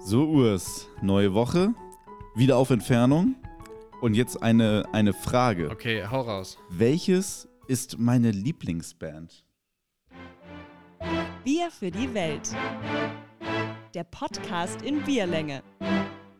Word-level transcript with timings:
So, 0.00 0.24
Urs, 0.26 0.88
neue 1.02 1.32
Woche, 1.34 1.74
wieder 2.34 2.56
auf 2.56 2.70
Entfernung. 2.70 3.36
Und 4.00 4.14
jetzt 4.14 4.42
eine, 4.42 4.84
eine 4.92 5.14
Frage. 5.14 5.70
Okay, 5.70 6.04
hau 6.10 6.20
raus. 6.20 6.58
Welches 6.68 7.48
ist 7.68 7.98
meine 7.98 8.30
Lieblingsband? 8.32 9.44
Bier 11.42 11.70
für 11.70 11.90
die 11.90 12.12
Welt. 12.12 12.54
Der 13.94 14.04
Podcast 14.04 14.82
in 14.82 15.02
Bierlänge. 15.04 15.62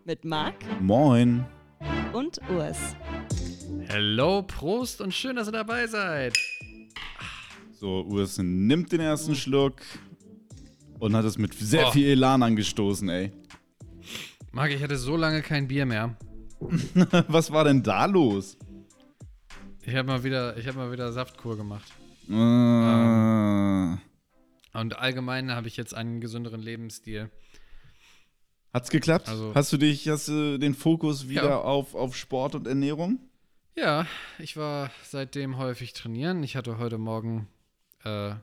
Mit 0.05 0.25
Marc 0.27 0.57
Moin. 0.83 1.47
und 2.13 2.39
Urs. 2.51 2.79
Hello, 3.87 4.43
Prost 4.43 5.01
und 5.01 5.15
schön, 5.15 5.37
dass 5.37 5.49
ihr 5.49 5.53
dabei 5.53 5.87
seid. 5.87 6.37
So, 7.73 8.03
Urs 8.03 8.37
nimmt 8.39 8.93
den 8.93 9.01
ersten 9.01 9.35
Schluck 9.35 9.81
und 10.99 11.17
hat 11.17 11.25
es 11.25 11.39
mit 11.39 11.55
sehr 11.55 11.87
Oh. 11.89 11.91
viel 11.93 12.09
Elan 12.09 12.43
angestoßen, 12.43 13.09
ey. 13.09 13.33
Marc, 14.55 14.71
ich 14.71 14.83
hatte 14.83 14.97
so 14.97 15.17
lange 15.17 15.43
kein 15.43 15.67
Bier 15.69 15.85
mehr. 15.87 16.17
Was 17.29 17.51
war 17.51 17.65
denn 17.65 17.83
da 17.83 18.07
los? 18.07 18.57
Ich 19.83 19.95
habe 19.95 20.07
mal 20.07 20.23
wieder, 20.25 20.57
ich 20.57 20.67
habe 20.69 20.79
mal 20.79 20.93
wieder 20.93 21.13
Saftkur 21.13 21.57
gemacht. 21.57 21.93
Äh, 22.29 22.33
Und 24.79 24.99
allgemein 24.99 25.51
habe 25.51 25.67
ich 25.69 25.77
jetzt 25.77 25.95
einen 25.95 26.21
gesünderen 26.21 26.61
Lebensstil. 26.63 27.31
hat's 28.73 28.91
geklappt? 28.91 29.29
Also- 29.29 29.55
hast 29.55 29.73
du 29.73 29.77
dich, 29.77 30.09
hast 30.09 30.29
du 30.29 30.59
den 30.59 30.75
Fokus 30.75 31.29
wieder 31.29 31.45
Ja. 31.51 31.59
auf, 31.59 31.95
auf 31.95 32.17
Sport 32.17 32.55
und 32.55 32.67
Ernährung? 32.67 33.19
Ja, 33.77 34.07
ich 34.39 34.57
war 34.57 34.91
seitdem 35.03 35.59
häufig 35.59 35.93
trainieren. 35.95 36.43
Ich 36.45 36.55
hatte 36.57 36.79
heute 36.79 36.97
Morgen 36.97 37.49
äh, 38.05 38.35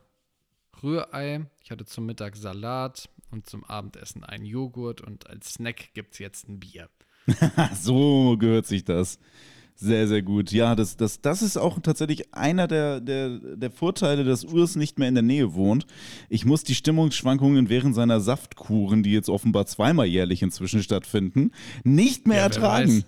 Rührei. 0.84 1.46
Ich 1.64 1.72
hatte 1.72 1.86
zum 1.86 2.06
Mittag 2.06 2.36
Salat 2.36 3.10
und 3.32 3.48
zum 3.50 3.64
Abendessen 3.64 4.24
einen 4.24 4.46
Joghurt 4.46 5.02
und 5.02 5.30
als 5.30 5.54
Snack 5.54 5.94
gibt 5.94 6.14
es 6.14 6.20
jetzt 6.20 6.48
ein 6.50 6.60
Bier. 6.60 6.90
So 7.82 8.36
gehört 8.38 8.66
sich 8.66 8.84
das. 8.84 9.20
Sehr, 9.76 10.08
sehr 10.08 10.22
gut. 10.22 10.52
Ja, 10.52 10.76
das, 10.76 10.96
das, 10.96 11.22
das 11.22 11.42
ist 11.42 11.58
auch 11.58 11.80
tatsächlich 11.80 12.36
einer 12.36 12.68
der, 12.68 13.00
der, 13.02 13.40
der 13.40 13.72
Vorteile, 13.72 14.24
dass 14.24 14.46
Urs 14.46 14.76
nicht 14.76 15.00
mehr 15.00 15.08
in 15.08 15.16
der 15.16 15.24
Nähe 15.24 15.56
wohnt. 15.56 15.88
Ich 16.30 16.46
muss 16.46 16.64
die 16.64 16.76
Stimmungsschwankungen 16.76 17.68
während 17.68 17.96
seiner 17.96 18.20
Saftkuren, 18.20 19.02
die 19.02 19.12
jetzt 19.12 19.30
offenbar 19.30 19.66
zweimal 19.66 20.06
jährlich 20.06 20.44
inzwischen 20.44 20.84
stattfinden, 20.84 21.52
nicht 21.84 22.28
mehr 22.28 22.38
Ja, 22.38 22.44
ertragen. 22.44 23.06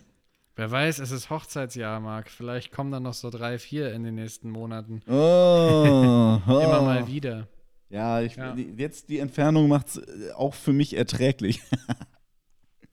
Wer 0.55 0.71
weiß, 0.71 0.99
es 0.99 1.11
ist 1.11 1.29
Hochzeitsjahr, 1.29 1.99
Marc. 1.99 2.29
Vielleicht 2.29 2.71
kommen 2.71 2.91
dann 2.91 3.03
noch 3.03 3.13
so 3.13 3.29
drei, 3.29 3.59
vier 3.59 3.91
in 3.93 4.03
den 4.03 4.15
nächsten 4.15 4.49
Monaten. 4.49 5.01
Oh, 5.07 5.11
oh. 6.47 6.59
Immer 6.59 6.81
mal 6.81 7.07
wieder. 7.07 7.47
Ja, 7.93 8.21
ich, 8.21 8.35
Ja. 8.35 8.55
jetzt 8.75 9.09
die 9.09 9.19
Entfernung 9.19 9.67
macht 9.67 9.87
es 9.89 10.31
auch 10.33 10.55
für 10.55 10.73
mich 10.73 10.95
erträglich. 10.97 11.61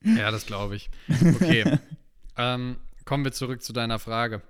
Ja, 0.03 0.31
das 0.31 0.47
glaube 0.47 0.77
ich. 0.77 0.89
Okay. 1.11 1.79
ähm, 2.39 2.79
kommen 3.05 3.23
wir 3.23 3.33
zurück 3.33 3.62
zu 3.62 3.75
deiner 3.75 3.98
Frage. 3.98 4.41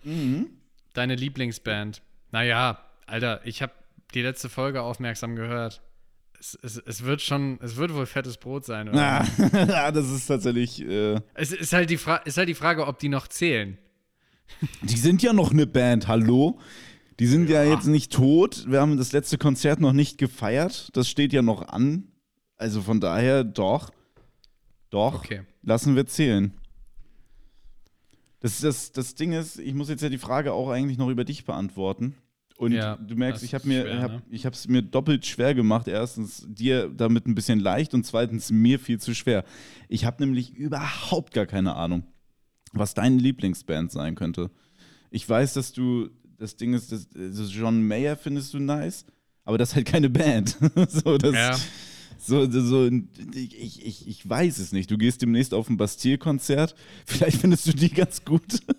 Deine 0.92 1.16
Lieblingsband. 1.16 2.02
Naja, 2.30 2.78
Alter, 3.08 3.40
ich 3.44 3.60
habe 3.60 3.72
die 4.14 4.22
letzte 4.22 4.48
Folge 4.48 4.82
aufmerksam 4.82 5.34
gehört. 5.34 5.82
Es, 6.38 6.56
es, 6.62 6.76
es 6.78 7.02
wird 7.02 7.20
schon, 7.20 7.58
es 7.62 7.74
wird 7.74 7.92
wohl 7.94 8.06
fettes 8.06 8.36
Brot 8.36 8.64
sein, 8.64 8.90
oder? 8.90 9.26
Ah, 9.74 9.90
das 9.90 10.08
ist 10.08 10.26
tatsächlich. 10.28 10.80
Äh, 10.82 11.20
Es 11.34 11.50
ist 11.50 11.72
halt, 11.72 11.90
die 11.90 11.96
Fra 11.96 12.18
ist 12.18 12.36
halt 12.38 12.48
die 12.48 12.54
Frage, 12.54 12.86
ob 12.86 13.00
die 13.00 13.08
noch 13.08 13.26
zählen. 13.26 13.76
Die 14.82 14.96
sind 14.96 15.20
ja 15.20 15.32
noch 15.32 15.50
eine 15.50 15.66
Band, 15.66 16.06
hallo? 16.06 16.60
Die 17.20 17.26
sind 17.26 17.48
ja. 17.48 17.62
Ja. 17.62 17.74
jetzt 17.74 17.86
nicht 17.86 18.12
tot. 18.12 18.64
Wir 18.68 18.80
haben 18.80 18.96
das 18.96 19.12
letzte 19.12 19.38
Konzert 19.38 19.78
noch 19.78 19.92
nicht 19.92 20.18
gefeiert. 20.18 20.88
Das 20.94 21.08
steht 21.08 21.32
ja 21.32 21.42
noch 21.42 21.68
an. 21.68 22.08
Also 22.56 22.82
von 22.82 23.00
daher, 23.00 23.44
doch. 23.44 23.90
Doch. 24.88 25.22
Okay. 25.24 25.42
Lassen 25.62 25.94
wir 25.96 26.06
zählen. 26.06 26.52
Das, 28.40 28.60
das, 28.60 28.92
das 28.92 29.14
Ding 29.14 29.32
ist, 29.32 29.58
ich 29.58 29.74
muss 29.74 29.90
jetzt 29.90 30.02
ja 30.02 30.08
die 30.08 30.18
Frage 30.18 30.54
auch 30.54 30.70
eigentlich 30.70 30.96
noch 30.96 31.10
über 31.10 31.24
dich 31.24 31.44
beantworten. 31.44 32.14
Und 32.56 32.72
Ja, 32.72 32.96
du 32.96 33.14
merkst, 33.14 33.42
ich 33.42 33.54
habe 33.54 33.68
mir, 33.68 33.82
schwer, 33.82 34.02
hab, 34.02 34.12
ne? 34.12 34.22
ich 34.30 34.44
habe 34.46 34.54
es 34.54 34.66
mir 34.68 34.82
doppelt 34.82 35.26
schwer 35.26 35.54
gemacht. 35.54 35.88
Erstens 35.88 36.46
dir 36.48 36.88
damit 36.88 37.26
ein 37.26 37.34
bisschen 37.34 37.60
leicht 37.60 37.94
und 37.94 38.04
zweitens 38.04 38.50
mir 38.50 38.78
viel 38.78 38.98
zu 38.98 39.14
schwer. 39.14 39.44
Ich 39.88 40.04
habe 40.04 40.22
nämlich 40.22 40.54
überhaupt 40.54 41.32
gar 41.34 41.46
keine 41.46 41.74
Ahnung, 41.74 42.02
was 42.72 42.94
deine 42.94 43.16
Lieblingsband 43.16 43.92
sein 43.92 44.14
könnte. 44.14 44.50
Ich 45.10 45.28
weiß, 45.28 45.54
dass 45.54 45.72
du, 45.72 46.10
das 46.40 46.56
Ding 46.56 46.74
ist, 46.74 46.90
das, 46.90 47.08
das 47.12 47.52
John 47.54 47.82
Mayer 47.86 48.16
findest 48.16 48.52
du 48.54 48.58
nice, 48.58 49.04
aber 49.44 49.58
das 49.58 49.70
ist 49.70 49.74
halt 49.76 49.86
keine 49.86 50.10
Band. 50.10 50.56
so, 50.88 51.16
das, 51.18 51.34
Ja. 51.34 51.58
so, 52.18 52.50
so, 52.50 52.90
ich, 53.34 53.86
ich, 53.86 54.08
ich 54.08 54.28
weiß 54.28 54.58
es 54.58 54.72
nicht. 54.72 54.90
Du 54.90 54.98
gehst 54.98 55.22
demnächst 55.22 55.54
auf 55.54 55.68
ein 55.70 55.76
Bastille-Konzert. 55.76 56.74
Vielleicht 57.06 57.38
findest 57.38 57.66
du 57.66 57.72
die 57.72 57.90
ganz 57.90 58.24
gut. 58.24 58.60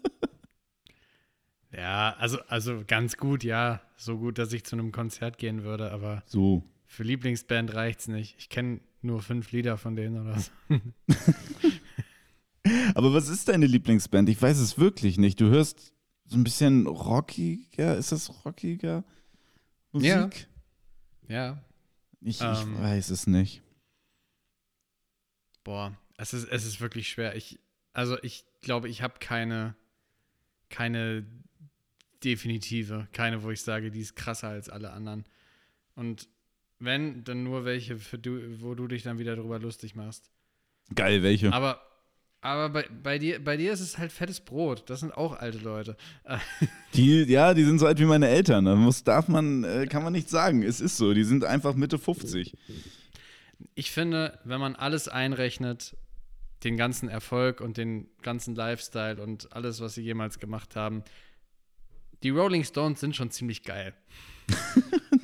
Ja, 1.74 2.16
also, 2.20 2.38
also 2.50 2.84
ganz 2.86 3.16
gut, 3.16 3.46
ja. 3.46 3.82
So 3.96 4.18
gut, 4.18 4.38
dass 4.38 4.52
ich 4.52 4.66
zu 4.66 4.76
einem 4.76 4.92
Konzert 4.92 5.38
gehen 5.38 5.64
würde, 5.64 5.92
aber 5.92 6.22
So. 6.26 6.64
für 6.86 7.04
Lieblingsband 7.04 7.74
reicht's 7.74 8.10
nicht. 8.10 8.36
Ich 8.40 8.50
kenne 8.50 8.82
nur 9.02 9.22
fünf 9.22 9.54
Lieder 9.54 9.78
von 9.78 9.96
denen 9.96 10.20
oder 10.22 10.38
so. 10.38 10.52
Aber 12.94 13.14
was 13.14 13.28
ist 13.30 13.48
deine 13.48 13.66
Lieblingsband? 13.66 14.30
Ich 14.30 14.40
weiß 14.42 14.60
es 14.60 14.78
wirklich 14.78 15.18
nicht. 15.18 15.40
Du 15.42 15.46
hörst 15.50 15.94
so 16.32 16.38
ein 16.38 16.44
bisschen 16.46 16.88
rockiger. 16.88 17.98
Ist 17.98 18.12
das 18.12 18.46
rockiger 18.46 19.04
Musik? 19.92 20.48
Ja. 21.28 21.28
Ja, 21.28 21.64
Ich, 22.22 22.40
ich 22.40 22.42
Ähm. 22.42 22.80
weiß 22.82 23.10
es 23.10 23.28
nicht. 23.28 23.62
Boah, 25.64 25.96
es 26.18 26.34
ist, 26.34 26.48
es 26.50 26.66
ist 26.66 26.82
wirklich 26.82 27.10
schwer. 27.10 27.36
Ich, 27.36 27.60
also 27.94 28.18
ich 28.24 28.46
glaube, 28.62 28.90
ich 28.90 29.02
habe 29.02 29.16
keine, 29.20 29.76
keine 30.70 31.26
definitive, 32.24 33.08
keine, 33.12 33.44
wo 33.44 33.52
ich 33.52 33.62
sage, 33.62 33.92
die 33.92 34.00
ist 34.02 34.16
krasser 34.16 34.50
als 34.50 34.70
alle 34.70 34.92
anderen. 34.92 35.26
Und 35.96 36.28
wenn, 36.80 37.24
dann 37.24 37.44
nur 37.44 37.66
welche, 37.66 37.98
für 37.98 38.18
du, 38.18 38.62
wo 38.62 38.74
du 38.76 38.88
dich 38.88 39.04
dann 39.04 39.20
wieder 39.20 39.36
drüber 39.36 39.60
lustig 39.60 39.96
machst. 39.96 40.32
Geil, 40.96 41.22
welche? 41.24 41.54
Aber, 41.54 41.82
aber 42.42 42.70
bei, 42.70 42.86
bei, 43.04 43.20
dir, 43.20 43.44
bei 43.44 43.56
dir 43.56 43.72
ist 43.72 43.82
es 43.82 44.00
halt 44.00 44.12
fettes 44.12 44.40
Brot. 44.40 44.90
Das 44.90 45.00
sind 45.00 45.16
auch 45.16 45.40
alte 45.40 45.60
Leute. 45.60 45.96
Die, 46.96 47.24
ja, 47.24 47.54
die 47.54 47.64
sind 47.64 47.80
so 47.80 47.86
alt 47.86 48.00
wie 48.00 48.06
meine 48.06 48.28
Eltern. 48.28 48.66
Da 48.66 48.76
muss, 48.76 49.04
darf 49.04 49.28
man, 49.28 49.64
äh, 49.64 49.86
kann 49.88 50.04
man 50.04 50.12
nicht 50.12 50.30
sagen. 50.30 50.64
Es 50.64 50.82
ist 50.82 50.98
so. 50.98 51.14
Die 51.14 51.24
sind 51.24 51.46
einfach 51.46 51.76
Mitte 51.76 51.98
50. 51.98 52.58
Ich 53.76 53.92
finde, 53.92 54.40
wenn 54.44 54.60
man 54.60 54.76
alles 54.76 55.08
einrechnet, 55.08 55.96
den 56.64 56.78
ganzen 56.78 57.10
Erfolg 57.10 57.62
und 57.62 57.78
den 57.78 58.10
ganzen 58.22 58.56
Lifestyle 58.56 59.22
und 59.22 59.54
alles, 59.54 59.80
was 59.80 59.94
sie 59.94 60.02
jemals 60.02 60.40
gemacht 60.40 60.76
haben, 60.76 61.04
die 62.24 62.30
Rolling 62.30 62.64
Stones 62.64 63.00
sind 63.00 63.16
schon 63.16 63.32
ziemlich 63.32 63.64
geil. 63.64 63.94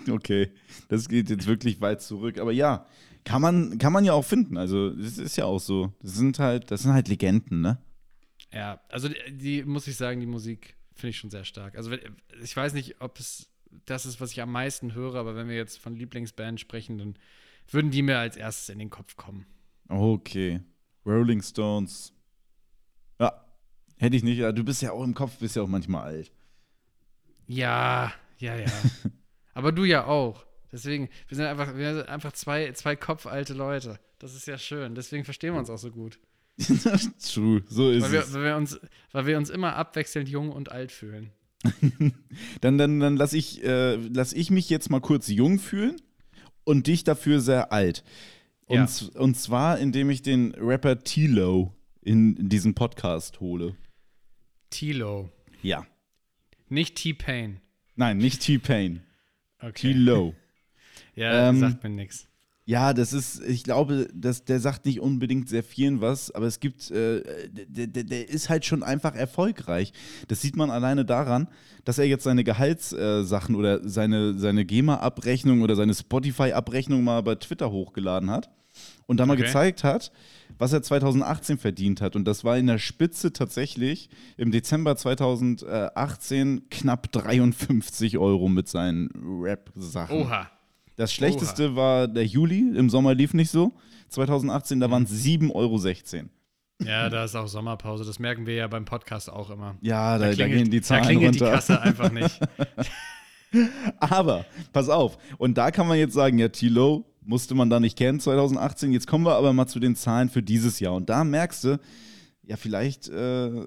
Okay, 0.09 0.53
das 0.87 1.09
geht 1.09 1.29
jetzt 1.29 1.47
wirklich 1.47 1.81
weit 1.81 2.01
zurück. 2.01 2.39
Aber 2.39 2.53
ja, 2.53 2.85
kann 3.27 3.41
man, 3.41 3.77
kann 3.77 3.91
man 3.91 4.05
ja 4.05 4.13
auch 4.13 4.23
finden. 4.23 4.55
Also, 4.55 4.89
das 4.91 5.17
ist 5.17 5.35
ja 5.35 5.43
auch 5.43 5.59
so. 5.59 5.93
Das 6.01 6.15
sind 6.15 6.39
halt, 6.39 6.71
das 6.71 6.83
sind 6.83 6.93
halt 6.93 7.09
Legenden, 7.09 7.59
ne? 7.59 7.77
Ja, 8.53 8.79
also 8.87 9.09
die, 9.09 9.37
die 9.37 9.63
muss 9.63 9.85
ich 9.87 9.97
sagen, 9.97 10.21
die 10.21 10.25
Musik 10.25 10.77
finde 10.95 11.09
ich 11.09 11.17
schon 11.17 11.29
sehr 11.29 11.43
stark. 11.43 11.75
Also 11.75 11.91
ich 12.41 12.55
weiß 12.55 12.73
nicht, 12.73 13.01
ob 13.01 13.19
es 13.19 13.49
das 13.85 14.05
ist, 14.05 14.21
was 14.21 14.31
ich 14.31 14.41
am 14.41 14.51
meisten 14.51 14.93
höre, 14.93 15.15
aber 15.15 15.35
wenn 15.35 15.49
wir 15.49 15.57
jetzt 15.57 15.77
von 15.77 15.93
Lieblingsband 15.93 16.57
sprechen, 16.57 16.97
dann 16.97 17.15
würden 17.69 17.91
die 17.91 18.01
mir 18.01 18.17
als 18.17 18.37
erstes 18.37 18.69
in 18.69 18.79
den 18.79 18.89
Kopf 18.89 19.17
kommen. 19.17 19.45
Okay. 19.89 20.61
Rolling 21.05 21.41
Stones. 21.41 22.13
Ja, 23.19 23.45
hätte 23.97 24.15
ich 24.15 24.23
nicht. 24.23 24.37
Ja, 24.37 24.53
Du 24.53 24.63
bist 24.63 24.81
ja 24.81 24.93
auch 24.93 25.03
im 25.03 25.13
Kopf, 25.13 25.37
bist 25.39 25.57
ja 25.57 25.63
auch 25.63 25.67
manchmal 25.67 26.03
alt. 26.03 26.31
Ja, 27.45 28.13
ja, 28.37 28.55
ja. 28.55 28.71
aber 29.53 29.73
du 29.73 29.83
ja 29.83 30.05
auch. 30.05 30.45
Deswegen, 30.77 31.09
wir 31.27 31.35
sind 31.35 31.45
einfach, 31.47 31.75
wir 31.75 31.95
sind 31.95 32.07
einfach 32.07 32.33
zwei, 32.33 32.71
zwei 32.73 32.95
kopfalte 32.95 33.55
Leute. 33.55 33.99
Das 34.19 34.35
ist 34.35 34.45
ja 34.45 34.59
schön. 34.59 34.93
Deswegen 34.93 35.25
verstehen 35.25 35.53
wir 35.55 35.59
uns 35.59 35.71
auch 35.71 35.79
so 35.79 35.89
gut. 35.89 36.19
True, 36.59 37.63
so 37.67 37.89
ist 37.89 38.03
Weil 38.03 38.11
wir, 38.11 38.19
es. 38.21 38.33
weil, 38.33 38.43
wir 38.43 38.55
uns, 38.57 38.79
weil 39.11 39.25
wir 39.25 39.37
uns 39.37 39.49
immer 39.49 39.75
abwechselnd 39.75 40.29
jung 40.29 40.51
und 40.51 40.71
alt 40.71 40.91
fühlen. 40.91 41.31
Dann, 42.61 42.77
dann, 42.77 42.99
dann 42.99 43.17
lass 43.17 43.33
ich, 43.33 43.63
äh, 43.63 43.95
lass 43.95 44.33
ich 44.33 44.51
mich 44.51 44.69
jetzt 44.69 44.91
mal 44.91 45.01
kurz 45.01 45.27
jung 45.27 45.57
fühlen 45.57 45.95
und 46.63 46.85
dich 46.85 47.03
dafür 47.03 47.39
sehr 47.39 47.71
alt. 47.71 48.03
Und, 48.67 48.77
Ja. 49.13 49.19
und 49.19 49.35
zwar, 49.35 49.79
indem 49.79 50.11
ich 50.11 50.21
den 50.21 50.53
Rapper 50.55 51.03
Tilo 51.03 51.73
in, 52.01 52.35
in 52.37 52.49
diesen 52.49 52.75
Podcast 52.75 53.39
hole. 53.39 53.75
Tilo. 54.69 55.31
Ja. 55.63 55.85
Nicht 56.69 56.95
T-Pain. 56.95 57.59
Nein, 57.95 58.17
nicht 58.17 58.41
T-Pain. 58.43 59.01
Okay. 59.59 59.93
Tilo. 59.93 60.35
Ja, 61.17 61.49
Ähm, 61.49 61.59
sagt 61.59 61.83
mir 61.83 61.89
nichts. 61.89 62.27
Ja, 62.69 62.93
das 62.93 63.13
ist, 63.13 63.41
ich 63.47 63.63
glaube, 63.63 64.09
dass 64.13 64.43
der 64.43 64.59
sagt 64.59 64.85
nicht 64.85 64.99
unbedingt 64.99 65.47
sehr 65.47 65.63
vielen 65.63 66.01
was, 66.01 66.31
aber 66.31 66.47
es 66.47 66.59
gibt, 66.59 66.91
äh, 66.91 67.23
der, 67.49 67.87
der, 67.87 68.03
der 68.03 68.29
ist 68.29 68.49
halt 68.49 68.65
schon 68.65 68.83
einfach 68.83 69.15
erfolgreich. 69.15 69.93
Das 70.27 70.41
sieht 70.41 70.57
man 70.57 70.69
alleine 70.69 71.05
daran, 71.05 71.47
dass 71.85 71.97
er 71.97 72.03
jetzt 72.05 72.25
seine 72.25 72.43
Gehaltssachen 72.43 73.55
oder 73.55 73.87
seine, 73.87 74.37
seine 74.37 74.65
GEMA-Abrechnung 74.65 75.61
oder 75.61 75.75
seine 75.77 75.93
Spotify-Abrechnung 75.93 77.05
mal 77.05 77.23
bei 77.23 77.35
Twitter 77.35 77.71
hochgeladen 77.71 78.29
hat. 78.29 78.49
und 79.07 79.17
da 79.19 79.25
mal 79.25 79.33
Okay. 79.33 79.43
gezeigt 79.45 79.83
hat, 79.85 80.11
was 80.59 80.71
er 80.73 80.83
2018 80.83 81.57
verdient 81.57 82.01
hat. 82.01 82.15
Und 82.17 82.25
das 82.25 82.43
war 82.43 82.57
in 82.57 82.67
der 82.67 82.77
Spitze 82.77 83.31
tatsächlich 83.33 84.09
im 84.35 84.51
Dezember 84.51 84.95
2018 84.97 86.69
knapp 86.69 87.11
53 87.11 88.17
Euro 88.17 88.49
mit 88.49 88.67
seinen 88.67 89.09
Rap-Sachen. 89.41 90.17
Oha. 90.23 90.49
Das 90.97 91.13
schlechteste 91.13 91.75
war 91.75 92.07
der 92.07 92.25
Juli, 92.25 92.75
im 92.75 92.89
Sommer 92.89 93.13
lief 93.13 93.33
nicht 93.33 93.51
so. 93.51 93.71
2018, 94.09 94.79
da 94.79 94.91
waren 94.91 95.03
es 95.03 95.11
7,16 95.23 95.53
Euro. 95.53 96.29
Ja, 96.83 97.09
da 97.09 97.23
ist 97.23 97.35
auch 97.35 97.47
Sommerpause. 97.47 98.03
Das 98.03 98.19
merken 98.19 98.45
wir 98.45 98.55
ja 98.55 98.67
beim 98.67 98.85
Podcast 98.85 99.31
auch 99.31 99.49
immer. 99.49 99.77
Ja, 99.81 100.17
da, 100.17 100.25
da, 100.25 100.31
klingelt- 100.33 100.53
gehen 100.63 100.71
die 100.71 100.81
Zahlen 100.81 101.03
Da 101.03 101.09
klingelt 101.09 101.35
die 101.35 101.39
runter. 101.39 101.53
Kasse 101.55 101.81
einfach 101.81 102.11
nicht. 102.11 102.39
Aber, 103.99 104.45
pass 104.73 104.89
auf, 104.89 105.17
und 105.37 105.57
da 105.57 105.71
kann 105.71 105.87
man 105.87 105.97
jetzt 105.97 106.13
sagen, 106.13 106.37
ja, 106.37 106.49
Tilo 106.49 107.05
musste 107.21 107.55
man 107.55 107.69
da 107.69 107.79
nicht 107.79 107.97
kennen 107.97 108.19
2018. 108.19 108.91
Jetzt 108.91 109.07
kommen 109.07 109.25
wir 109.25 109.35
aber 109.35 109.53
mal 109.53 109.67
zu 109.67 109.79
den 109.79 109.95
Zahlen 109.95 110.29
für 110.29 110.41
dieses 110.43 110.79
Jahr. 110.79 110.93
Und 110.93 111.09
da 111.09 111.23
merkst 111.23 111.63
du, 111.63 111.79
ja, 112.43 112.55
vielleicht 112.57 113.09
äh, 113.09 113.65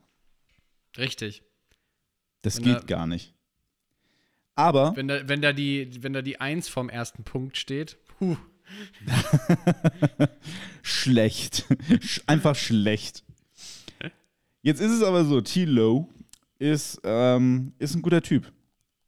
Richtig. 0.98 1.44
Das 2.42 2.58
Wenn 2.58 2.64
geht 2.66 2.78
er- 2.78 2.84
gar 2.86 3.06
nicht. 3.08 3.36
Aber 4.60 4.96
Wenn 4.96 5.08
da, 5.08 5.28
wenn 5.28 5.42
da 5.42 5.54
die, 5.54 5.90
wenn 6.02 6.14
da 6.14 6.22
die 6.22 6.40
Eins 6.42 6.68
vom 6.70 6.90
ersten 6.90 7.24
Punkt 7.24 7.58
steht, 7.58 7.98
huh, 8.20 8.36
schlecht. 10.82 11.66
Sch- 11.90 12.22
Einfach 12.28 12.56
schlecht. 12.56 13.24
Jetzt 14.62 14.82
ist 14.82 14.92
es 14.92 15.04
aber 15.04 15.24
so, 15.26 15.42
T-Low 15.42 16.08
ist, 16.60 17.00
ähm, 17.04 17.74
ist 17.80 17.96
ein 17.96 18.02
guter 18.02 18.22
Typ. 18.22 18.52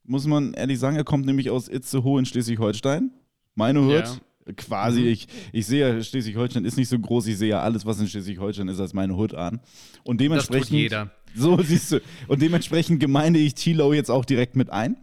Muss 0.04 0.26
man 0.26 0.54
ehrlich 0.54 0.80
sagen, 0.80 0.96
er 0.96 1.04
kommt 1.04 1.26
nämlich 1.26 1.50
aus 1.50 1.68
Itzehoe 1.68 2.20
in 2.20 2.26
Schleswig-Holstein. 2.26 3.12
Meine 3.56 3.84
Hut. 3.84 4.22
Quasi, 4.58 5.02
Mhm. 5.02 5.08
ich, 5.08 5.28
ich 5.54 5.68
sehe 5.68 5.88
ja, 5.98 6.02
Schleswig-Holstein 6.04 6.66
ist 6.66 6.76
nicht 6.76 6.90
so 6.90 6.98
groß, 6.98 7.28
ich 7.28 7.38
sehe 7.38 7.50
ja 7.50 7.62
alles, 7.62 7.86
was 7.86 8.00
in 8.00 8.08
Schleswig-Holstein 8.08 8.68
ist, 8.70 8.80
als 8.80 8.94
meine 8.94 9.16
Hut 9.16 9.36
an. 9.36 9.60
Und 10.04 10.20
das 10.20 10.26
dementsprechend. 10.26 10.70
tut 10.70 10.78
jeder. 10.80 11.12
So 11.36 11.62
siehst 11.62 11.92
du. 11.92 12.00
Und 12.28 12.42
dementsprechend 12.42 13.00
gemeinde 13.00 13.40
ich 13.40 13.54
T-Low 13.54 13.94
jetzt 13.94 14.10
auch 14.10 14.26
direkt 14.26 14.56
mit 14.56 14.70
ein. 14.72 14.98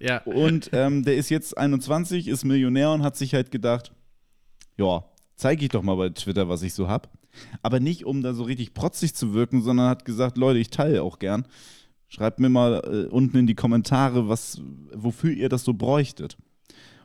Ja, 0.00 0.22
Und 0.22 0.70
ähm, 0.72 1.04
der 1.04 1.16
ist 1.16 1.28
jetzt 1.28 1.56
21, 1.56 2.26
ist 2.28 2.44
Millionär 2.44 2.90
und 2.92 3.02
hat 3.02 3.16
sich 3.16 3.34
halt 3.34 3.50
gedacht, 3.50 3.92
ja, 4.78 5.04
zeige 5.36 5.62
ich 5.64 5.68
doch 5.70 5.82
mal 5.82 5.96
bei 5.96 6.08
Twitter, 6.08 6.48
was 6.48 6.62
ich 6.62 6.72
so 6.74 6.88
hab. 6.88 7.10
Aber 7.62 7.80
nicht, 7.80 8.04
um 8.06 8.22
da 8.22 8.32
so 8.32 8.42
richtig 8.44 8.74
protzig 8.74 9.14
zu 9.14 9.34
wirken, 9.34 9.62
sondern 9.62 9.88
hat 9.88 10.04
gesagt, 10.04 10.36
Leute, 10.38 10.58
ich 10.58 10.70
teile 10.70 11.02
auch 11.02 11.18
gern. 11.18 11.46
Schreibt 12.08 12.40
mir 12.40 12.48
mal 12.48 12.80
äh, 12.84 13.08
unten 13.12 13.36
in 13.36 13.46
die 13.46 13.54
Kommentare, 13.54 14.28
was, 14.28 14.60
wofür 14.94 15.30
ihr 15.30 15.48
das 15.48 15.64
so 15.64 15.74
bräuchtet. 15.74 16.36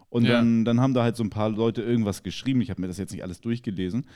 Und 0.09 0.24
Ja. 0.24 0.33
dann, 0.38 0.63
dann 0.65 0.80
haben 0.80 0.94
da 0.94 1.03
halt 1.03 1.18
so 1.18 1.24
ein 1.24 1.30
paar 1.30 1.50
Leute 1.50 1.81
irgendwas 1.81 2.24
geschrieben. 2.24 2.62
Ich 2.62 2.69
habe 2.69 2.81
mir 2.81 2.88
das 2.88 2.97
jetzt 2.97 3.12
nicht 3.12 3.24
alles 3.24 3.42
durchgelesen. 3.42 4.07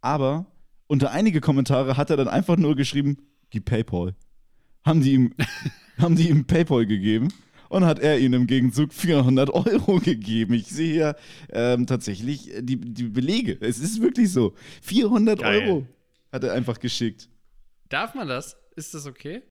Aber 0.00 0.46
unter 0.86 1.10
einige 1.10 1.40
Kommentare 1.40 1.96
hat 1.96 2.10
er 2.10 2.16
dann 2.16 2.28
einfach 2.28 2.56
nur 2.56 2.76
geschrieben, 2.76 3.18
gib 3.50 3.64
PayPal. 3.66 4.14
Haben 4.86 5.02
die 5.02 5.12
ihm, 5.14 5.34
haben 5.98 6.14
die 6.16 6.28
ihm 6.30 6.46
PayPal 6.46 6.86
gegeben 6.86 7.28
und 7.68 7.84
hat 7.84 7.98
er 7.98 8.18
ihnen 8.18 8.34
im 8.42 8.46
Gegenzug 8.46 8.92
400 8.92 9.50
Euro 9.50 9.98
gegeben. 9.98 10.54
Ich 10.54 10.66
sehe 10.66 10.92
hier 10.92 11.16
ähm, 11.50 11.86
tatsächlich 11.86 12.50
die, 12.60 12.76
die 12.76 13.04
Belege. 13.04 13.56
Es 13.60 13.78
ist 13.78 14.00
wirklich 14.00 14.32
so. 14.32 14.54
400 14.82 15.40
Geil. 15.40 15.62
Euro 15.62 15.86
hat 16.32 16.44
er 16.44 16.52
einfach 16.52 16.78
geschickt. 16.80 17.28
darf 17.88 18.14
man 18.14 18.28
das? 18.28 18.56
Ist 18.76 18.94
das 18.94 19.06
okay? 19.06 19.42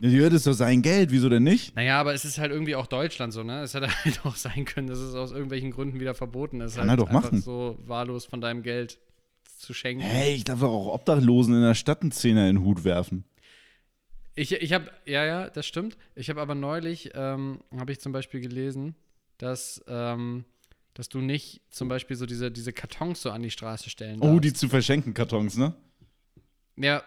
Ja, 0.00 0.28
das 0.28 0.34
ist 0.34 0.46
doch 0.46 0.52
sein 0.52 0.82
Geld. 0.82 1.10
Wieso 1.10 1.28
denn 1.28 1.42
nicht? 1.42 1.74
Naja, 1.74 2.00
aber 2.00 2.14
es 2.14 2.24
ist 2.24 2.38
halt 2.38 2.52
irgendwie 2.52 2.76
auch 2.76 2.86
Deutschland 2.86 3.32
so, 3.32 3.42
ne? 3.42 3.62
Es 3.62 3.74
hätte 3.74 3.88
halt 4.04 4.24
auch 4.24 4.36
sein 4.36 4.64
können, 4.64 4.86
dass 4.86 4.98
es 4.98 5.14
aus 5.14 5.32
irgendwelchen 5.32 5.72
Gründen 5.72 6.00
wieder 6.00 6.14
verboten 6.14 6.60
ist. 6.60 6.76
Kann 6.76 6.88
halt 6.88 7.00
er 7.00 7.04
doch 7.04 7.12
machen. 7.12 7.40
so 7.40 7.78
wahllos 7.84 8.24
von 8.24 8.40
deinem 8.40 8.62
Geld 8.62 8.98
zu 9.58 9.74
schenken. 9.74 10.02
Hey, 10.02 10.34
ich 10.34 10.44
darf 10.44 10.60
doch 10.60 10.70
auch 10.70 10.94
Obdachlosen 10.94 11.54
in 11.54 11.62
der 11.62 11.74
Stadt 11.74 12.02
einen 12.02 12.12
Zehner 12.12 12.48
in 12.48 12.56
den 12.56 12.64
Hut 12.64 12.84
werfen. 12.84 13.24
Ich, 14.36 14.52
ich 14.52 14.72
habe, 14.72 14.90
ja, 15.04 15.24
ja, 15.24 15.48
das 15.50 15.66
stimmt. 15.66 15.96
Ich 16.14 16.28
habe 16.30 16.40
aber 16.40 16.54
neulich, 16.54 17.10
ähm, 17.14 17.60
habe 17.76 17.92
ich 17.92 18.00
zum 18.00 18.12
Beispiel 18.12 18.40
gelesen, 18.40 18.94
dass, 19.38 19.82
ähm, 19.86 20.44
dass 20.94 21.08
du 21.08 21.20
nicht 21.20 21.60
zum 21.70 21.88
Beispiel 21.88 22.16
so 22.16 22.26
diese, 22.26 22.50
diese 22.50 22.72
Kartons 22.72 23.22
so 23.22 23.30
an 23.30 23.42
die 23.42 23.50
Straße 23.50 23.90
stellen 23.90 24.18
Oh, 24.20 24.26
darfst. 24.26 24.44
die 24.44 24.52
zu 24.52 24.68
verschenken 24.68 25.14
Kartons, 25.14 25.56
ne? 25.56 25.74
Ja, 26.76 27.02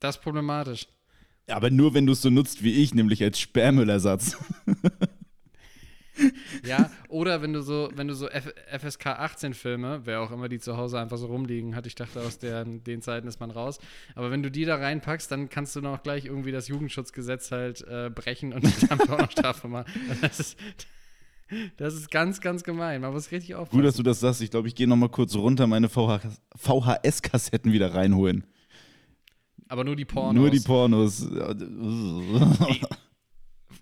das 0.00 0.16
ist 0.16 0.22
problematisch. 0.22 0.86
Aber 1.48 1.70
nur, 1.70 1.94
wenn 1.94 2.06
du 2.06 2.12
es 2.12 2.22
so 2.22 2.30
nutzt 2.30 2.62
wie 2.62 2.82
ich, 2.82 2.94
nämlich 2.94 3.22
als 3.22 3.38
Sperrmüllersatz. 3.40 4.36
Ja, 6.64 6.90
oder 7.08 7.42
wenn 7.42 7.52
du 7.52 7.62
so, 7.62 7.90
wenn 7.94 8.08
du 8.08 8.14
so 8.14 8.28
F 8.28 8.52
FSK 8.78 9.06
18 9.06 9.54
Filme, 9.54 10.00
wer 10.04 10.20
auch 10.20 10.30
immer 10.30 10.48
die 10.48 10.58
zu 10.58 10.76
Hause 10.76 10.98
einfach 10.98 11.16
so 11.16 11.26
rumliegen 11.26 11.76
hat, 11.76 11.86
ich 11.86 11.94
dachte, 11.94 12.20
aus 12.20 12.38
der, 12.38 12.64
den 12.64 13.02
Zeiten 13.02 13.28
ist 13.28 13.40
man 13.40 13.50
raus. 13.50 13.78
Aber 14.14 14.30
wenn 14.30 14.42
du 14.42 14.50
die 14.50 14.64
da 14.64 14.76
reinpackst, 14.76 15.30
dann 15.30 15.48
kannst 15.48 15.76
du 15.76 15.80
noch 15.80 16.02
gleich 16.02 16.24
irgendwie 16.24 16.52
das 16.52 16.68
Jugendschutzgesetz 16.68 17.50
halt 17.50 17.86
äh, 17.88 18.10
brechen 18.10 18.52
und 18.52 18.64
damit 18.90 19.10
auch 19.10 19.18
noch 19.18 19.30
Strafe 19.30 19.68
machen. 19.68 19.90
Das 20.20 20.40
ist, 20.40 20.58
das 21.76 21.94
ist 21.94 22.10
ganz, 22.10 22.40
ganz 22.40 22.64
gemein. 22.64 23.00
Man 23.00 23.12
muss 23.12 23.30
richtig 23.30 23.54
aufpassen. 23.54 23.78
Gut, 23.78 23.86
dass 23.86 23.96
du 23.96 24.02
das 24.02 24.20
sagst. 24.20 24.42
Ich 24.42 24.50
glaube, 24.50 24.68
ich 24.68 24.74
gehe 24.74 24.86
noch 24.86 24.96
mal 24.96 25.08
kurz 25.08 25.34
runter 25.34 25.66
meine 25.66 25.88
VHS-Kassetten 25.88 27.72
wieder 27.72 27.94
reinholen. 27.94 28.44
Aber 29.68 29.84
nur 29.84 29.96
die 29.96 30.04
Pornos. 30.04 30.34
Nur 30.34 30.50
die 30.50 30.60
Pornos. 30.60 31.26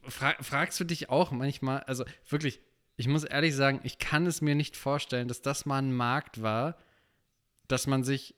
Fra 0.08 0.34
fragst 0.40 0.78
du 0.80 0.84
dich 0.84 1.10
auch 1.10 1.30
manchmal, 1.30 1.80
also 1.80 2.04
wirklich, 2.28 2.60
ich 2.96 3.08
muss 3.08 3.24
ehrlich 3.24 3.54
sagen, 3.54 3.80
ich 3.84 3.98
kann 3.98 4.26
es 4.26 4.40
mir 4.40 4.54
nicht 4.54 4.76
vorstellen, 4.76 5.28
dass 5.28 5.42
das 5.42 5.66
mal 5.66 5.78
ein 5.78 5.94
Markt 5.94 6.42
war, 6.42 6.76
dass 7.68 7.86
man 7.86 8.04
sich 8.04 8.34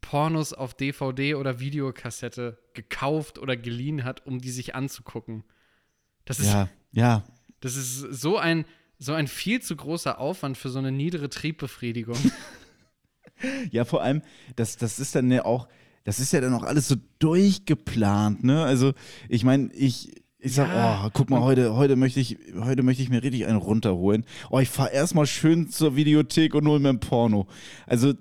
Pornos 0.00 0.52
auf 0.52 0.74
DVD 0.74 1.34
oder 1.36 1.60
Videokassette 1.60 2.58
gekauft 2.74 3.38
oder 3.38 3.56
geliehen 3.56 4.04
hat, 4.04 4.26
um 4.26 4.40
die 4.40 4.50
sich 4.50 4.74
anzugucken. 4.74 5.44
Das 6.24 6.40
ist, 6.40 6.48
ja, 6.48 6.68
ja. 6.92 7.24
das 7.60 7.76
ist 7.76 8.00
so 8.00 8.36
ein, 8.36 8.64
so 8.98 9.12
ein 9.12 9.28
viel 9.28 9.62
zu 9.62 9.76
großer 9.76 10.18
Aufwand 10.18 10.58
für 10.58 10.68
so 10.68 10.78
eine 10.78 10.92
niedere 10.92 11.28
Triebbefriedigung. 11.28 12.18
Ja, 13.70 13.84
vor 13.84 14.02
allem, 14.02 14.22
das, 14.56 14.76
das 14.76 14.98
ist 14.98 15.14
dann 15.14 15.30
ja 15.30 15.44
auch, 15.44 15.68
das 16.04 16.20
ist 16.20 16.32
ja 16.32 16.40
dann 16.40 16.54
auch 16.54 16.62
alles 16.62 16.88
so 16.88 16.96
durchgeplant, 17.18 18.44
ne? 18.44 18.64
Also, 18.64 18.94
ich 19.28 19.44
meine, 19.44 19.72
ich, 19.74 20.12
ich 20.46 20.54
sag, 20.54 20.68
Ja. 20.68 21.02
oh, 21.04 21.10
guck 21.12 21.28
mal, 21.28 21.40
heute, 21.40 21.74
heute 21.74 21.96
möchte 21.96 22.20
ich, 22.20 22.38
heute 22.60 22.82
möchte 22.84 23.02
ich 23.02 23.08
mir 23.10 23.22
richtig 23.22 23.46
einen 23.46 23.58
runterholen. 23.58 24.24
Oh, 24.50 24.60
ich 24.60 24.68
fahr 24.68 24.90
erstmal 24.92 25.26
schön 25.26 25.68
zur 25.68 25.96
Videothek 25.96 26.54
und 26.54 26.66
hol 26.68 26.78
mir 26.78 26.90
ein 26.90 27.00
Porno. 27.00 27.48
Also, 27.86 28.14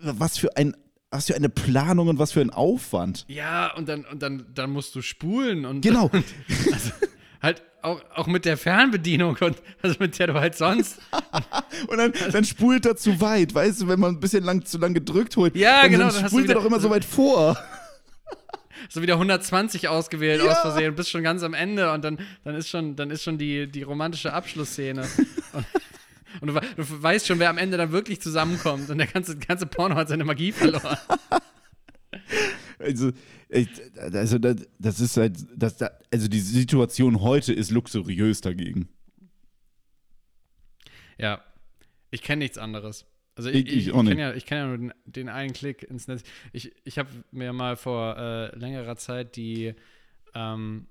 was 0.00 0.38
für 0.38 0.56
ein, 0.56 0.76
was 1.10 1.26
für 1.26 1.34
eine 1.34 1.48
Planung 1.48 2.06
und 2.08 2.18
was 2.20 2.32
für 2.32 2.40
ein 2.40 2.50
Aufwand. 2.50 3.24
ja, 3.28 3.74
und 3.74 3.88
dann, 3.88 4.04
und 4.04 4.22
dann, 4.22 4.46
dann 4.54 4.70
musst 4.70 4.94
du 4.94 5.02
spulen 5.02 5.64
und 5.64 5.80
Genau. 5.80 6.08
also, 6.72 6.90
halt 7.42 7.62
auch, 7.82 8.00
auch 8.14 8.26
mit 8.28 8.44
der 8.44 8.56
Fernbedienung 8.56 9.36
und 9.40 9.56
also 9.82 9.96
mit 9.98 10.18
der 10.18 10.28
du 10.28 10.34
halt 10.34 10.56
sonst 10.56 10.98
Und 11.88 11.98
dann, 11.98 12.12
dann 12.32 12.44
spult 12.44 12.86
er 12.86 12.96
zu 12.96 13.20
weit, 13.20 13.54
weißt 13.54 13.82
du, 13.82 13.88
wenn 13.88 14.00
man 14.00 14.14
ein 14.14 14.20
bisschen 14.20 14.44
lang 14.44 14.64
zu 14.64 14.78
lang 14.78 14.94
gedrückt 14.94 15.36
holt. 15.36 15.56
Ja, 15.56 15.82
dann, 15.82 15.90
genau, 15.90 16.10
Dann 16.10 16.28
spult 16.28 16.48
er 16.48 16.54
doch 16.54 16.64
immer 16.64 16.80
so 16.80 16.90
weit 16.90 17.04
vor. 17.04 17.56
So 18.88 19.02
wieder 19.02 19.14
120 19.14 19.88
ausgewählt 19.88 20.42
Ja. 20.42 20.52
aus 20.52 20.58
Versehen 20.60 20.90
und 20.90 20.96
bist 20.96 21.10
schon 21.10 21.22
ganz 21.22 21.42
am 21.42 21.54
Ende 21.54 21.92
und 21.92 22.02
dann, 22.04 22.18
dann 22.44 22.54
ist 22.54 22.68
schon, 22.68 22.96
dann 22.96 23.10
ist 23.10 23.22
schon 23.22 23.38
die, 23.38 23.66
die 23.66 23.82
romantische 23.82 24.32
Abschlussszene. 24.32 25.02
und, 25.52 25.66
und 26.40 26.48
du, 26.54 26.60
du 26.76 27.02
weißt 27.02 27.26
schon, 27.26 27.38
wer 27.38 27.50
am 27.50 27.58
Ende 27.58 27.76
dann 27.76 27.92
wirklich 27.92 28.20
zusammenkommt 28.20 28.90
und 28.90 28.98
der 28.98 29.06
ganze, 29.06 29.36
ganze 29.38 29.66
Porno 29.66 29.94
hat 29.94 30.08
seine 30.08 30.24
Magie 30.24 30.52
verloren. 30.52 30.96
Also, 32.78 33.12
ich, 33.48 33.68
also 33.98 34.38
das, 34.38 34.56
das 34.78 35.00
ist 35.00 35.16
halt, 35.16 35.36
das, 35.56 35.76
da- 35.78 35.90
also 36.12 36.28
die 36.28 36.40
Situation 36.40 37.20
heute 37.20 37.52
ist 37.52 37.70
luxuriös 37.70 38.40
dagegen. 38.42 38.88
Ja. 41.18 41.42
Ich 42.10 42.22
kenne 42.22 42.40
nichts 42.40 42.58
anderes. 42.58 43.06
Also 43.36 43.50
Ich- 43.50 43.66
ich, 43.66 43.76
ich 43.76 43.86
ich, 43.88 43.92
kenne 43.94 44.20
ja, 44.20 44.32
kenn 44.40 44.58
ja 44.58 44.66
nur 44.66 44.78
den, 44.78 44.92
den 45.04 45.28
einen 45.28 45.52
Klick 45.52 45.82
ins 45.84 46.08
Netz. 46.08 46.22
Ich, 46.52 46.72
ich 46.84 46.98
habe 46.98 47.08
mir 47.30 47.52
mal 47.52 47.76
vor 47.76 48.16
äh, 48.16 48.56
längerer 48.58 48.96
Zeit 48.96 49.36
die, 49.36 49.74
ähm, 50.34 50.86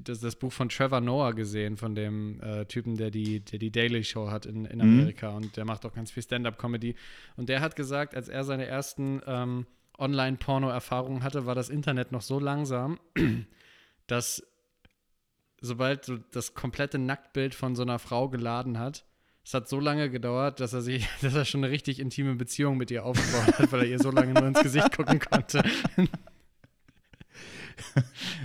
das, 0.00 0.20
das 0.20 0.36
Buch 0.36 0.52
von 0.52 0.68
Trevor 0.70 1.00
Noah 1.00 1.34
gesehen, 1.34 1.76
von 1.76 1.94
dem 1.94 2.40
äh, 2.40 2.64
Typen, 2.66 2.96
der 2.96 3.10
die, 3.10 3.40
der 3.40 3.58
die 3.58 3.70
Daily 3.70 4.02
Show 4.02 4.30
hat 4.30 4.44
in, 4.46 4.64
in 4.64 4.78
Mhm. 4.78 4.82
Amerika 4.82 5.30
und 5.30 5.56
der 5.56 5.64
macht 5.64 5.86
auch 5.86 5.94
ganz 5.94 6.10
viel 6.10 6.22
Stand-up-Comedy. 6.22 6.94
Und 7.36 7.48
der 7.48 7.60
hat 7.60 7.76
gesagt, 7.76 8.14
als 8.14 8.28
er 8.28 8.44
seine 8.44 8.66
ersten 8.66 9.20
ähm, 9.26 9.66
Online-Porno-Erfahrungen 9.98 11.22
hatte, 11.22 11.46
war 11.46 11.54
das 11.54 11.68
Internet 11.68 12.12
noch 12.12 12.22
so 12.22 12.38
langsam, 12.40 12.98
dass 14.06 14.42
sobald 15.60 16.06
du 16.08 16.18
das 16.32 16.54
komplette 16.54 16.98
Nacktbild 16.98 17.54
von 17.54 17.74
so 17.74 17.82
einer 17.82 17.98
Frau 17.98 18.28
geladen 18.28 18.78
hat, 18.78 19.04
es 19.48 19.54
hat 19.54 19.66
so 19.66 19.80
lange 19.80 20.10
gedauert, 20.10 20.60
dass 20.60 20.74
er 20.74 20.82
sich, 20.82 21.08
dass 21.22 21.34
er 21.34 21.46
schon 21.46 21.64
eine 21.64 21.72
richtig 21.72 22.00
intime 22.00 22.34
Beziehung 22.34 22.76
mit 22.76 22.90
ihr 22.90 23.02
aufgebaut 23.06 23.58
hat, 23.58 23.72
weil 23.72 23.80
er 23.80 23.86
ihr 23.86 23.98
so 23.98 24.10
lange 24.10 24.34
nur 24.34 24.46
ins 24.46 24.60
Gesicht 24.60 24.94
gucken 24.94 25.18
konnte. 25.18 25.62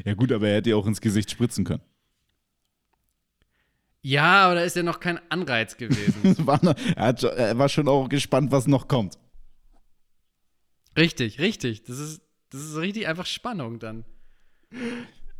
Ja, 0.05 0.13
gut, 0.13 0.31
aber 0.31 0.48
er 0.48 0.57
hätte 0.57 0.69
ja 0.69 0.75
auch 0.75 0.86
ins 0.86 1.01
Gesicht 1.01 1.31
spritzen 1.31 1.65
können. 1.65 1.81
Ja, 4.03 4.45
aber 4.45 4.55
da 4.55 4.62
ist 4.62 4.75
ja 4.75 4.83
noch 4.83 5.00
kein 5.00 5.19
Anreiz 5.31 5.75
gewesen. 5.75 6.36
War 6.45 6.63
noch- 6.63 6.75
er, 6.95 7.05
hat, 7.07 7.24
er 7.24 7.57
war 7.57 7.67
schon 7.67 7.88
auch 7.88 8.07
gespannt, 8.10 8.51
was 8.51 8.67
noch 8.67 8.88
kommt. 8.88 9.17
richtig, 10.95 11.39
richtig. 11.39 11.83
Das 11.86 11.98
ist, 11.98 12.22
das 12.51 12.62
ist 12.62 12.75
richtig 12.77 13.07
einfach 13.07 13.25
Spannung 13.25 13.79
dann. 13.79 14.05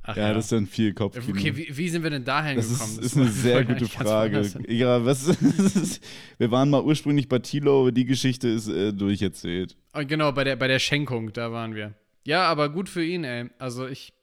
Ach 0.06 0.18
Ja, 0.18 0.34
das 0.34 0.46
ist 0.46 0.52
dann 0.52 0.68
viel 0.68 0.94
Kopf. 0.94 1.18
Okay, 1.18 1.56
wie, 1.56 1.78
wie 1.78 1.90
sind 1.90 2.04
wir 2.04 2.10
denn 2.10 2.26
dahin 2.26 2.58
Das 2.58 2.68
gekommen? 2.70 3.00
ist, 3.00 3.06
ist 3.06 3.18
eine 3.18 3.30
sehr 3.30 3.64
gute 3.64 3.88
Frage. 3.88 4.42
Ja, 4.68 5.06
was 5.06 5.28
ist, 5.42 6.04
wir 6.38 6.52
waren 6.52 6.70
mal 6.70 6.84
ursprünglich 6.84 7.30
bei 7.30 7.40
Tilo, 7.40 7.82
aber 7.82 7.92
die 7.94 8.04
Geschichte 8.06 8.50
ist 8.50 8.68
äh, 8.68 8.92
durcherzählt. 8.92 9.78
Und 9.94 10.08
genau, 10.08 10.32
bei 10.34 10.44
der, 10.44 10.58
bei 10.58 10.68
der 10.68 10.80
Schenkung, 10.80 11.32
da 11.32 11.52
waren 11.54 11.74
wir. 11.74 11.94
Ja, 12.26 12.44
aber 12.44 12.70
gut 12.70 12.90
für 12.90 13.04
ihn, 13.04 13.24
ey. 13.24 13.50
Also 13.60 13.88
ich, 13.88 14.14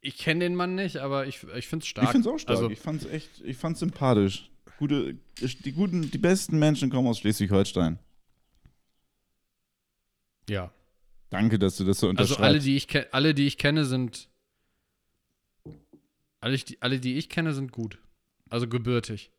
ich 0.00 0.16
kenne 0.16 0.40
den 0.44 0.54
Mann 0.54 0.76
nicht, 0.76 0.98
aber 0.98 1.26
ich, 1.26 1.44
ich 1.56 1.66
finde 1.66 1.82
es 1.82 1.88
stark. 1.88 2.04
Ich 2.06 2.10
finde 2.12 2.28
es 2.28 2.34
auch 2.34 2.38
stark. 2.38 2.56
Also, 2.58 2.70
ich 2.70 2.78
fand 2.78 3.02
es 3.02 3.10
echt, 3.10 3.30
ich 3.44 3.56
fand's 3.56 3.80
sympathisch. 3.80 4.48
Gute, 4.78 5.16
die 5.64 5.72
guten, 5.72 6.08
die 6.08 6.18
besten 6.18 6.56
Menschen 6.60 6.88
kommen 6.88 7.08
aus 7.08 7.18
Schleswig-Holstein. 7.18 7.98
ja. 10.48 10.72
Danke, 11.30 11.58
dass 11.58 11.76
du 11.76 11.84
das 11.84 11.98
so 12.00 12.06
Also 12.06 12.10
unterschreibst. 12.22 12.40
alle, 12.42 12.58
die 12.60 12.76
ich 12.76 12.88
alle, 13.12 13.34
die 13.34 13.46
ich 13.46 13.58
kenne, 13.58 13.84
sind 13.84 14.30
alle, 16.40 16.56
die- 16.56 16.80
alle, 16.82 17.00
die 17.00 17.16
ich 17.18 17.28
kenne, 17.28 17.52
sind 17.54 17.72
gut. 17.72 17.98
Also 18.50 18.68
gebürtig. 18.68 19.30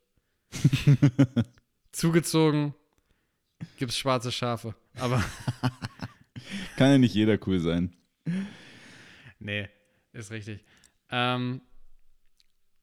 Zugezogen 1.92 2.74
gibt's 3.78 3.98
schwarze 3.98 4.32
Schafe. 4.32 4.74
Aber 4.98 5.22
Kann 6.76 6.90
ja 6.90 6.98
nicht 6.98 7.14
jeder 7.14 7.38
cool 7.46 7.60
sein. 7.60 7.94
nee, 9.38 9.68
ist 10.12 10.30
richtig. 10.30 10.64
Ähm, 11.10 11.60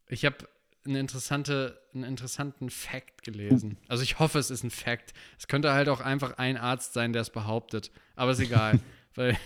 ich 0.07 0.25
habe 0.25 0.37
eine 0.85 0.99
interessante, 0.99 1.81
einen 1.93 2.03
interessanten 2.03 2.69
Fact 2.69 3.23
gelesen. 3.23 3.77
Also 3.89 4.03
ich 4.03 4.19
hoffe, 4.19 4.39
es 4.39 4.49
ist 4.51 4.63
ein 4.63 4.71
Fact. 4.71 5.13
Es 5.37 5.47
könnte 5.47 5.73
halt 5.73 5.89
auch 5.89 5.99
einfach 5.99 6.37
ein 6.37 6.55
Arzt 6.57 6.93
sein, 6.93 7.11
der 7.11 7.23
es 7.23 7.29
behauptet. 7.29 7.91
Aber 8.15 8.31
ist 8.31 8.39
egal, 8.39 8.79
weil 9.15 9.37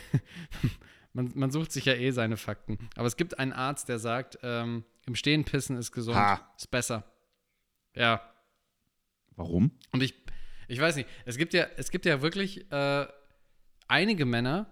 man, 1.14 1.32
man 1.36 1.52
sucht 1.52 1.72
sich 1.72 1.86
ja 1.86 1.94
eh 1.94 2.12
seine 2.12 2.38
Fakten. 2.38 2.90
Aber 2.96 3.08
es 3.08 3.18
gibt 3.18 3.40
einen 3.40 3.54
Arzt, 3.54 3.90
der 3.90 4.00
sagt, 4.00 4.40
ähm, 4.44 4.86
im 5.06 5.16
Stehen 5.16 5.44
pissen 5.46 5.78
ist 5.78 5.92
gesund, 5.92 6.18
Ha. 6.18 6.54
ist 6.58 6.72
besser. 6.72 7.04
Ja, 7.96 8.22
Warum? 9.36 9.72
und 9.92 10.04
ich, 10.04 10.14
ich 10.68 10.80
weiß 10.80 10.96
nicht, 10.96 11.10
es 11.26 11.38
gibt 11.38 11.54
ja, 11.54 11.66
es 11.78 11.92
gibt 11.92 12.06
ja 12.06 12.22
wirklich 12.22 12.72
äh, 12.72 13.08
einige 13.88 14.26
Männer, 14.26 14.68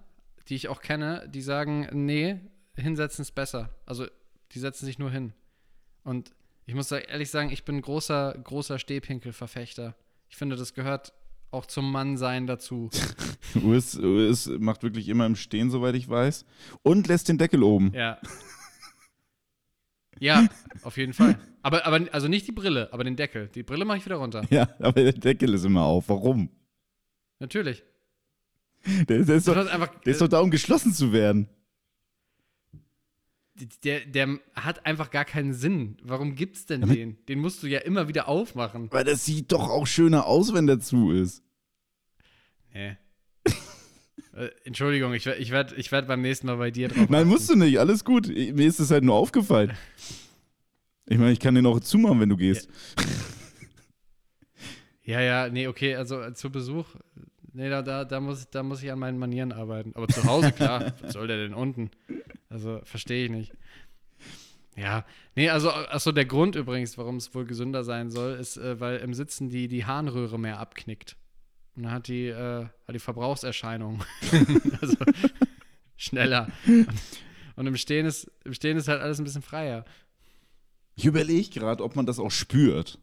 die 0.48 0.56
ich 0.56 0.68
auch 0.68 0.82
kenne, 0.82 1.28
die 1.30 1.42
sagen, 1.42 1.88
nee, 1.92 2.40
hinsetzen 2.76 3.24
ist 3.24 3.32
besser. 3.34 3.74
Also 3.86 4.08
die 4.52 4.60
setzen 4.60 4.86
sich 4.86 5.00
nur 5.00 5.12
hin. 5.12 5.34
Und 6.04 6.34
ich 6.66 6.76
muss 6.76 6.92
ehrlich 6.92 7.30
sagen, 7.30 7.50
ich 7.52 7.66
bin 7.66 7.78
ein 7.78 7.82
großer, 7.82 8.38
großer 8.44 8.80
Stehpinkel-Verfechter. 8.80 9.96
Ich 10.30 10.38
finde, 10.38 10.56
das 10.56 10.74
gehört 10.74 11.14
auch 11.52 11.66
zum 11.66 11.92
Mannsein 11.92 12.48
dazu. 12.48 12.90
Urs, 13.64 13.98
Urs 13.98 14.50
macht 14.60 14.84
wirklich 14.84 15.10
immer 15.10 15.26
im 15.26 15.36
Stehen, 15.36 15.70
soweit 15.70 15.96
ich 15.96 16.10
weiß. 16.10 16.46
Und 16.84 17.08
lässt 17.08 17.30
den 17.30 17.38
Deckel 17.38 17.64
oben. 17.64 17.92
Ja. 17.94 18.20
Ja, 20.20 20.48
auf 20.84 20.98
jeden 20.98 21.14
Fall. 21.14 21.40
Aber, 21.62 21.86
aber 21.86 22.02
also 22.12 22.28
nicht 22.28 22.46
die 22.48 22.52
Brille, 22.52 22.92
aber 22.92 23.04
den 23.04 23.16
Deckel. 23.16 23.50
Die 23.56 23.64
Brille 23.64 23.86
mache 23.86 24.00
ich 24.00 24.06
wieder 24.06 24.18
runter. 24.18 24.44
Ja, 24.50 24.68
aber 24.80 25.02
der 25.02 25.14
Deckel 25.14 25.54
ist 25.54 25.64
immer 25.64 25.84
auf. 25.84 26.10
Warum? 26.10 26.50
Natürlich. 27.40 27.84
Der, 29.08 29.24
der, 29.24 29.36
ist, 29.36 29.48
doch, 29.48 29.56
einfach, 29.56 30.02
der 30.02 30.12
ist 30.12 30.22
doch 30.22 30.28
da, 30.28 30.40
um 30.40 30.52
geschlossen 30.52 30.94
zu 30.94 31.12
werden. 31.14 31.50
Der, 33.84 34.06
der 34.06 34.40
hat 34.56 34.86
einfach 34.86 35.12
gar 35.12 35.26
keinen 35.26 35.54
Sinn. 35.54 35.98
Warum 36.04 36.36
gibt's 36.36 36.66
denn 36.66 36.82
Damit- 36.82 36.98
den? 36.98 37.18
Den 37.28 37.40
musst 37.40 37.62
du 37.64 37.68
ja 37.68 37.80
immer 37.80 38.08
wieder 38.08 38.28
aufmachen. 38.28 38.92
Weil 38.92 39.04
das 39.04 39.26
sieht 39.26 39.52
doch 39.52 39.70
auch 39.70 39.86
schöner 39.88 40.26
aus, 40.28 40.54
wenn 40.54 40.68
der 40.68 40.80
zu 40.80 41.12
ist. 41.12 41.44
Nee. 42.74 42.98
Äh, 44.32 44.50
Entschuldigung, 44.64 45.12
ich, 45.14 45.26
ich 45.26 45.50
werde 45.50 45.76
ich 45.76 45.92
werd 45.92 46.08
beim 46.08 46.22
nächsten 46.22 46.46
Mal 46.48 46.58
bei 46.58 46.70
dir 46.72 46.88
drauf. 46.88 47.10
Nein, 47.10 47.22
achten. 47.22 47.28
musst 47.30 47.50
du 47.50 47.56
nicht. 47.56 47.80
Alles 47.80 48.06
gut. 48.06 48.28
Mir 48.28 48.68
ist 48.68 48.80
es 48.80 48.92
halt 48.92 49.04
nur 49.04 49.16
aufgefallen. 49.16 49.74
Ich 51.08 51.18
meine, 51.18 51.32
ich 51.32 51.40
kann 51.40 51.56
den 51.56 51.66
auch 51.66 51.80
zumachen, 51.80 52.20
wenn 52.22 52.30
du 52.30 52.38
gehst. 52.38 52.70
Ja, 55.04 55.22
ja, 55.22 55.50
nee, 55.50 55.68
okay, 55.68 55.96
also 55.96 56.22
äh, 56.22 56.34
zu 56.36 56.52
Besuch, 56.52 56.86
nee, 57.54 57.68
da, 57.70 57.82
da, 57.82 58.06
da, 58.06 58.20
muss, 58.20 58.48
da 58.52 58.62
muss 58.62 58.84
ich 58.84 58.92
an 58.92 59.00
meinen 59.00 59.18
Manieren 59.18 59.52
arbeiten. 59.52 59.94
Aber 59.96 60.08
zu 60.08 60.24
Hause, 60.24 60.52
klar, 60.52 60.94
was 61.02 61.14
soll 61.14 61.28
der 61.28 61.38
denn 61.38 61.56
unten? 61.56 61.90
Also, 62.50 62.82
verstehe 62.84 63.26
ich 63.26 63.32
nicht. 63.32 63.54
Ja, 64.76 65.06
nee, 65.36 65.50
also, 65.50 65.72
achso, 65.72 66.12
der 66.12 66.26
Grund 66.26 66.56
übrigens, 66.56 66.98
warum 66.98 67.18
es 67.18 67.34
wohl 67.36 67.46
gesünder 67.46 67.84
sein 67.84 68.12
soll, 68.12 68.34
ist, 68.36 68.58
äh, 68.58 68.80
weil 68.80 68.98
im 68.98 69.14
Sitzen 69.14 69.50
die, 69.50 69.68
die 69.68 69.86
Harnröhre 69.86 70.40
mehr 70.40 70.60
abknickt. 70.60 71.18
Und 71.76 71.84
dann 71.84 71.92
hat 71.92 72.08
die, 72.08 72.28
äh, 72.28 72.66
hat 72.66 72.96
die 72.96 73.00
Verbrauchserscheinung. 73.00 74.04
also, 74.82 74.98
schneller. 75.96 76.50
Und, 76.66 76.88
und 77.56 77.68
im, 77.68 77.78
Stehen 77.78 78.06
ist, 78.06 78.32
im 78.46 78.54
Stehen 78.54 78.78
ist 78.78 78.88
halt 78.88 79.02
alles 79.02 79.20
ein 79.20 79.26
bisschen 79.26 79.42
freier. 79.42 79.86
Ich 80.96 81.06
überlege 81.06 81.50
gerade, 81.50 81.84
ob 81.84 81.96
man 81.96 82.06
das 82.06 82.20
auch 82.20 82.32
spürt. 82.32 83.00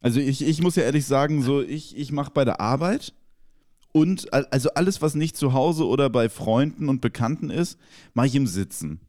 Also 0.00 0.18
ich, 0.18 0.42
ich 0.42 0.60
muss 0.60 0.74
ja 0.76 0.82
ehrlich 0.82 1.06
sagen, 1.06 1.42
so 1.42 1.62
ich, 1.62 1.96
ich 1.96 2.10
mache 2.10 2.32
bei 2.32 2.44
der 2.44 2.60
Arbeit 2.60 3.14
und 3.92 4.32
al- 4.32 4.46
also 4.50 4.70
alles, 4.70 5.02
was 5.02 5.14
nicht 5.14 5.36
zu 5.36 5.52
Hause 5.52 5.86
oder 5.86 6.10
bei 6.10 6.28
Freunden 6.28 6.88
und 6.88 7.00
Bekannten 7.00 7.50
ist, 7.50 7.78
mache 8.14 8.26
ich 8.28 8.34
im 8.34 8.46
Sitzen. 8.46 9.00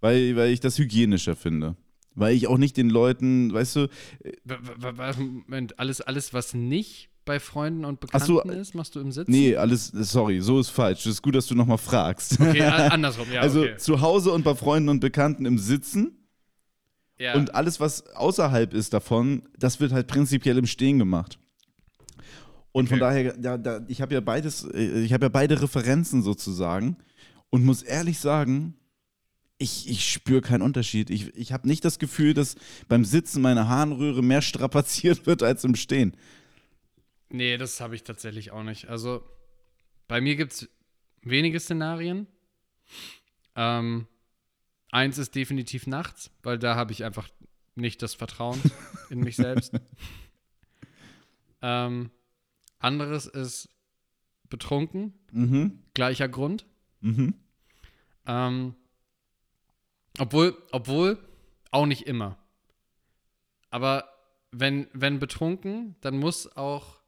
Weil, 0.00 0.36
weil 0.36 0.50
ich 0.52 0.60
das 0.60 0.78
hygienischer 0.78 1.34
finde. 1.36 1.76
Weil 2.14 2.34
ich 2.34 2.46
auch 2.48 2.58
nicht 2.58 2.76
den 2.76 2.90
Leuten, 2.90 3.52
weißt 3.52 3.76
du, 3.76 3.88
w- 4.44 5.12
Moment, 5.18 5.78
alles, 5.78 6.00
alles, 6.00 6.32
was 6.34 6.54
nicht 6.54 7.10
bei 7.24 7.40
Freunden 7.40 7.84
und 7.84 8.00
Ach 8.12 8.24
so, 8.24 8.36
Bekannten 8.36 8.60
ist, 8.60 8.74
machst 8.74 8.94
du 8.94 9.00
im 9.00 9.12
Sitzen? 9.12 9.30
nee, 9.30 9.54
alles, 9.54 9.88
sorry, 9.88 10.40
so 10.40 10.58
ist 10.58 10.70
falsch. 10.70 11.04
Das 11.04 11.14
ist 11.14 11.22
gut, 11.22 11.34
dass 11.34 11.46
du 11.46 11.54
nochmal 11.54 11.78
fragst. 11.78 12.40
Okay, 12.40 12.62
andersrum, 12.62 13.26
ja. 13.32 13.40
also 13.40 13.60
okay. 13.60 13.76
zu 13.76 14.00
Hause 14.00 14.32
und 14.32 14.44
bei 14.44 14.54
Freunden 14.54 14.88
und 14.88 15.00
Bekannten 15.00 15.46
im 15.46 15.58
Sitzen 15.58 16.14
ja. 17.20 17.34
Und 17.34 17.52
alles, 17.54 17.80
was 17.80 18.06
außerhalb 18.14 18.72
ist 18.72 18.92
davon, 18.94 19.42
das 19.58 19.80
wird 19.80 19.90
halt 19.92 20.06
prinzipiell 20.06 20.56
im 20.56 20.66
Stehen 20.66 21.00
gemacht. 21.00 21.37
Und 22.78 22.88
von 22.88 22.98
Okay. 22.98 23.00
daher, 23.00 23.32
da, 23.36 23.58
da, 23.58 23.84
ich 23.88 24.00
habe 24.00 24.14
ja 24.14 24.20
beides, 24.20 24.62
äh, 24.72 25.00
ich 25.02 25.12
habe 25.12 25.24
ja 25.24 25.28
beide 25.30 25.60
Referenzen 25.60 26.22
sozusagen 26.22 26.96
und 27.50 27.64
muss 27.64 27.82
ehrlich 27.82 28.20
sagen, 28.20 28.74
ich, 29.58 29.88
ich 29.90 30.08
spüre 30.08 30.40
keinen 30.42 30.62
Unterschied. 30.62 31.10
Ich, 31.10 31.34
ich 31.36 31.52
habe 31.52 31.66
nicht 31.66 31.84
das 31.84 31.98
Gefühl, 31.98 32.34
dass 32.34 32.54
beim 32.88 33.04
Sitzen 33.04 33.42
meine 33.42 33.68
Harnröhre 33.68 34.22
mehr 34.22 34.42
strapaziert 34.42 35.26
wird 35.26 35.42
als 35.42 35.64
im 35.64 35.74
Stehen. 35.74 36.16
nee, 37.30 37.56
das 37.56 37.80
habe 37.80 37.96
ich 37.96 38.04
tatsächlich 38.04 38.52
auch 38.52 38.62
nicht. 38.62 38.88
Also, 38.88 39.24
bei 40.06 40.20
mir 40.20 40.36
gibt 40.36 40.52
es 40.52 40.68
wenige 41.22 41.58
Szenarien. 41.58 42.28
Ähm, 43.56 44.06
eins 44.92 45.18
ist 45.18 45.34
definitiv 45.34 45.88
nachts, 45.88 46.30
weil 46.44 46.60
da 46.60 46.76
habe 46.76 46.92
ich 46.92 47.02
einfach 47.02 47.28
nicht 47.74 48.02
das 48.02 48.14
Vertrauen 48.14 48.60
in 49.10 49.18
mich 49.18 49.34
selbst. 49.34 49.72
Ähm, 51.60 52.10
anderes 52.78 53.26
ist 53.26 53.68
betrunken, 54.48 55.12
Mhm. 55.32 55.82
gleicher 55.94 56.28
Grund. 56.28 56.66
Mhm. 57.00 57.34
Ähm, 58.26 58.74
obwohl, 60.18 60.56
obwohl, 60.72 61.18
auch 61.70 61.86
nicht 61.86 62.06
immer. 62.06 62.38
Aber 63.70 64.08
wenn, 64.50 64.88
wenn 64.92 65.18
betrunken, 65.18 65.96
dann 66.00 66.18
muss 66.18 66.56
auch 66.56 66.98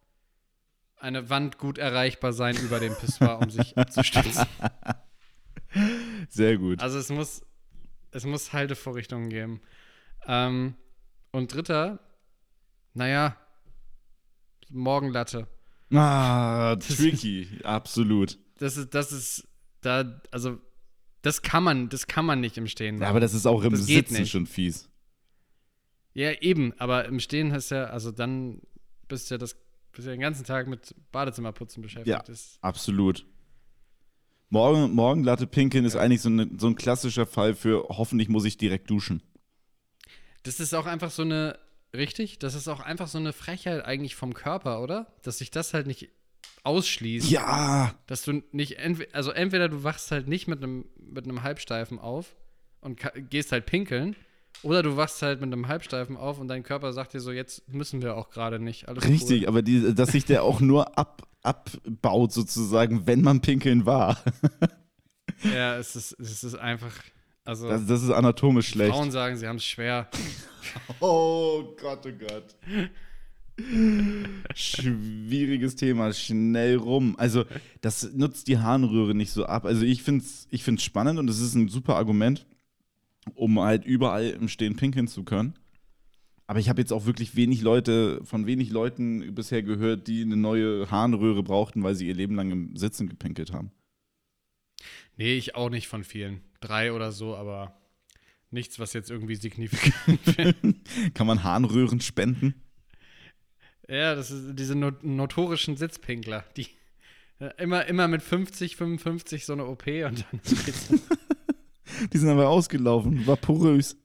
eine 0.96 1.30
Wand 1.30 1.56
gut 1.56 1.78
erreichbar 1.78 2.32
sein 2.34 2.56
über 2.56 2.78
dem 2.78 2.94
Pissoir, 2.94 3.38
um 3.38 3.50
sich 3.50 3.76
abzustützen. 3.78 4.46
Sehr 6.28 6.58
gut. 6.58 6.80
Also 6.80 6.98
es 6.98 7.08
muss, 7.08 7.42
es 8.10 8.24
muss 8.26 8.52
Haltevorrichtungen 8.52 9.30
geben. 9.30 9.62
Ähm, 10.26 10.74
und 11.32 11.54
dritter, 11.54 12.00
naja, 12.92 13.36
Morgenlatte. 14.68 15.46
Ah, 15.92 16.76
tricky, 16.80 17.48
absolut. 17.64 18.38
Das 18.58 18.76
ist, 18.76 18.94
das 18.94 19.12
ist, 19.12 19.48
da, 19.80 20.20
also, 20.30 20.58
das 21.22 21.42
kann 21.42 21.64
man, 21.64 21.88
das 21.88 22.06
kann 22.06 22.24
man 22.24 22.40
nicht 22.40 22.56
im 22.56 22.66
Stehen 22.66 22.96
machen. 22.96 23.02
Ja, 23.02 23.10
aber 23.10 23.20
das 23.20 23.34
ist 23.34 23.46
auch 23.46 23.62
im 23.62 23.72
Das 23.72 23.86
Sitzen 23.86 24.26
schon 24.26 24.46
fies. 24.46 24.88
Ja, 26.12 26.32
eben, 26.40 26.72
aber 26.78 27.04
im 27.06 27.20
Stehen 27.20 27.52
hast 27.52 27.70
ja, 27.70 27.84
also 27.84 28.10
dann 28.10 28.60
bist 29.08 29.30
du 29.30 29.34
ja 29.34 29.38
das, 29.38 29.56
bist 29.92 30.06
ja 30.06 30.12
den 30.12 30.20
ganzen 30.20 30.44
Tag 30.44 30.66
mit 30.66 30.94
Badezimmerputzen 31.12 31.82
beschäftigt. 31.82 32.08
Ja. 32.08 32.22
Das, 32.26 32.58
Absolut. 32.60 33.26
Morgen, 34.48 34.92
Morgenlatte 34.92 35.46
pinkeln 35.46 35.84
ist 35.84 35.94
eigentlich 35.94 36.22
so, 36.22 36.28
eine, 36.28 36.48
so 36.58 36.66
ein 36.66 36.74
klassischer 36.74 37.26
Fall 37.26 37.54
für 37.54 37.86
hoffentlich 37.88 38.28
muss 38.28 38.44
ich 38.44 38.56
direkt 38.56 38.90
duschen. 38.90 39.22
das 40.42 40.58
ist 40.58 40.74
auch 40.74 40.86
einfach 40.86 41.10
so 41.10 41.22
eine, 41.22 41.56
richtig, 41.94 42.38
das 42.38 42.54
ist 42.54 42.68
auch 42.68 42.80
einfach 42.80 43.08
so 43.08 43.18
eine 43.18 43.32
Frechheit 43.32 43.84
eigentlich 43.84 44.14
vom 44.16 44.34
Körper, 44.34 44.82
oder? 44.82 45.12
Dass 45.22 45.38
sich 45.38 45.50
das 45.50 45.74
halt 45.74 45.86
nicht 45.86 46.08
ausschließt. 46.62 47.30
Ja, 47.30 47.94
Dass 48.06 48.22
du 48.22 48.42
nicht, 48.52 48.78
entweder, 48.78 49.14
also 49.14 49.30
entweder 49.30 49.68
du 49.68 49.82
wachst 49.82 50.10
halt 50.10 50.28
nicht 50.28 50.46
mit 50.48 50.62
einem, 50.62 50.84
mit 50.98 51.24
einem 51.24 51.42
Halbsteifen 51.42 51.98
auf 51.98 52.36
und 52.80 53.00
gehst 53.30 53.52
halt 53.52 53.66
pinkeln, 53.66 54.14
oder 54.62 54.82
du 54.82 54.96
wachst 54.96 55.22
halt 55.22 55.40
mit 55.40 55.52
einem 55.52 55.68
Halbsteifen 55.68 56.16
auf 56.16 56.38
und 56.38 56.48
dein 56.48 56.62
Körper 56.64 56.92
sagt 56.92 57.14
dir 57.14 57.20
so, 57.20 57.30
jetzt 57.32 57.68
müssen 57.72 58.02
wir 58.02 58.16
auch 58.16 58.30
gerade 58.30 58.58
nicht. 58.58 58.88
Alles 58.88 59.04
richtig, 59.08 59.42
Cool. 59.42 59.48
aber 59.48 59.62
die, 59.62 59.94
dass 59.94 60.10
sich 60.12 60.24
der 60.24 60.42
auch 60.42 60.60
nur 60.60 60.98
ab, 60.98 61.22
abbaut 61.42 62.32
sozusagen, 62.32 63.06
wenn 63.06 63.22
man 63.22 63.40
pinkeln 63.40 63.86
war. 63.86 64.22
Ja, 65.54 65.76
es 65.78 65.96
ist, 65.96 66.12
es 66.18 66.44
ist 66.44 66.56
einfach, 66.56 66.92
also 67.44 67.68
Das, 67.68 67.86
das 67.86 68.02
ist 68.02 68.10
anatomisch 68.10 68.68
schlecht. 68.68 68.92
Frauen 68.92 69.10
sagen, 69.10 69.36
sie 69.36 69.46
haben 69.46 69.56
es 69.56 69.64
schwer. 69.64 70.08
Oh 71.00 71.74
Gott, 71.80 72.06
oh 72.06 72.12
Gott. 72.12 72.54
Schwieriges 74.54 75.74
Thema, 75.76 76.12
schnell 76.12 76.76
rum. 76.76 77.14
Also, 77.18 77.44
das 77.80 78.12
nutzt 78.12 78.46
die 78.46 78.58
Harnröhre 78.58 79.14
nicht 79.14 79.32
so 79.32 79.46
ab. 79.46 79.64
Also, 79.64 79.84
ich 79.84 80.02
finde 80.02 80.24
es 80.24 80.46
ich 80.50 80.62
find's 80.62 80.84
spannend 80.84 81.18
und 81.18 81.28
es 81.28 81.40
ist 81.40 81.54
ein 81.54 81.68
super 81.68 81.96
Argument, 81.96 82.46
um 83.34 83.58
halt 83.58 83.84
überall 83.84 84.30
im 84.30 84.48
Stehen 84.48 84.76
pinkeln 84.76 85.08
zu 85.08 85.24
können. 85.24 85.54
Aber 86.46 86.58
ich 86.58 86.68
habe 86.68 86.80
jetzt 86.80 86.92
auch 86.92 87.06
wirklich 87.06 87.36
wenig 87.36 87.62
Leute, 87.62 88.20
von 88.24 88.46
wenig 88.46 88.70
Leuten 88.70 89.34
bisher 89.34 89.62
gehört, 89.62 90.08
die 90.08 90.22
eine 90.22 90.36
neue 90.36 90.90
Harnröhre 90.90 91.42
brauchten, 91.42 91.82
weil 91.82 91.94
sie 91.94 92.08
ihr 92.08 92.14
Leben 92.14 92.34
lang 92.34 92.50
im 92.50 92.76
Sitzen 92.76 93.08
gepinkelt 93.08 93.52
haben. 93.52 93.70
Nee, 95.16 95.36
ich 95.36 95.54
auch 95.54 95.70
nicht 95.70 95.88
von 95.88 96.04
vielen. 96.04 96.42
Drei 96.60 96.92
oder 96.92 97.12
so, 97.12 97.36
aber 97.36 97.78
nichts, 98.50 98.78
was 98.78 98.92
jetzt 98.92 99.10
irgendwie 99.10 99.34
signifikant 99.36 100.26
wäre. 100.38 100.54
Kann 101.14 101.26
man 101.26 101.42
Harnröhren 101.44 102.00
spenden? 102.00 102.54
Ja, 103.88 104.14
das 104.14 104.30
ist 104.30 104.54
diese 104.58 104.74
not 104.76 105.02
notorischen 105.02 105.76
Sitzpinkler, 105.76 106.44
die 106.56 106.68
äh, 107.40 107.50
immer, 107.58 107.86
immer 107.86 108.06
mit 108.08 108.22
50, 108.22 108.76
55 108.76 109.44
so 109.46 109.52
eine 109.54 109.66
OP 109.66 109.86
und 109.86 110.24
dann 110.30 110.40
Die 112.12 112.18
sind 112.18 112.28
aber 112.28 112.48
ausgelaufen, 112.48 113.26
vaporös. 113.26 113.96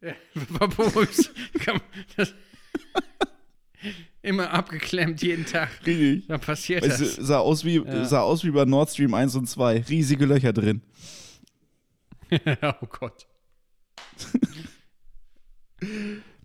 Ja, 0.00 0.14
Vapors. 0.34 1.30
Komm, 1.64 1.80
das- 2.16 2.34
Immer 4.22 4.50
abgeklemmt 4.52 5.20
jeden 5.22 5.44
Tag. 5.44 5.68
Richtig. 5.84 6.26
Dann 6.28 6.40
passiert 6.40 6.82
Weißt 6.84 7.00
das. 7.00 7.16
du, 7.16 7.24
sah, 7.24 7.38
aus 7.38 7.64
wie, 7.64 7.76
Ja. 7.84 8.04
sah 8.04 8.20
aus 8.22 8.44
wie 8.44 8.50
bei 8.52 8.64
Nord 8.64 8.88
Stream 8.90 9.14
1 9.14 9.34
und 9.34 9.46
2. 9.48 9.80
Riesige 9.88 10.26
Löcher 10.26 10.52
drin. 10.52 10.80
oh 12.62 12.86
Gott. 12.88 13.26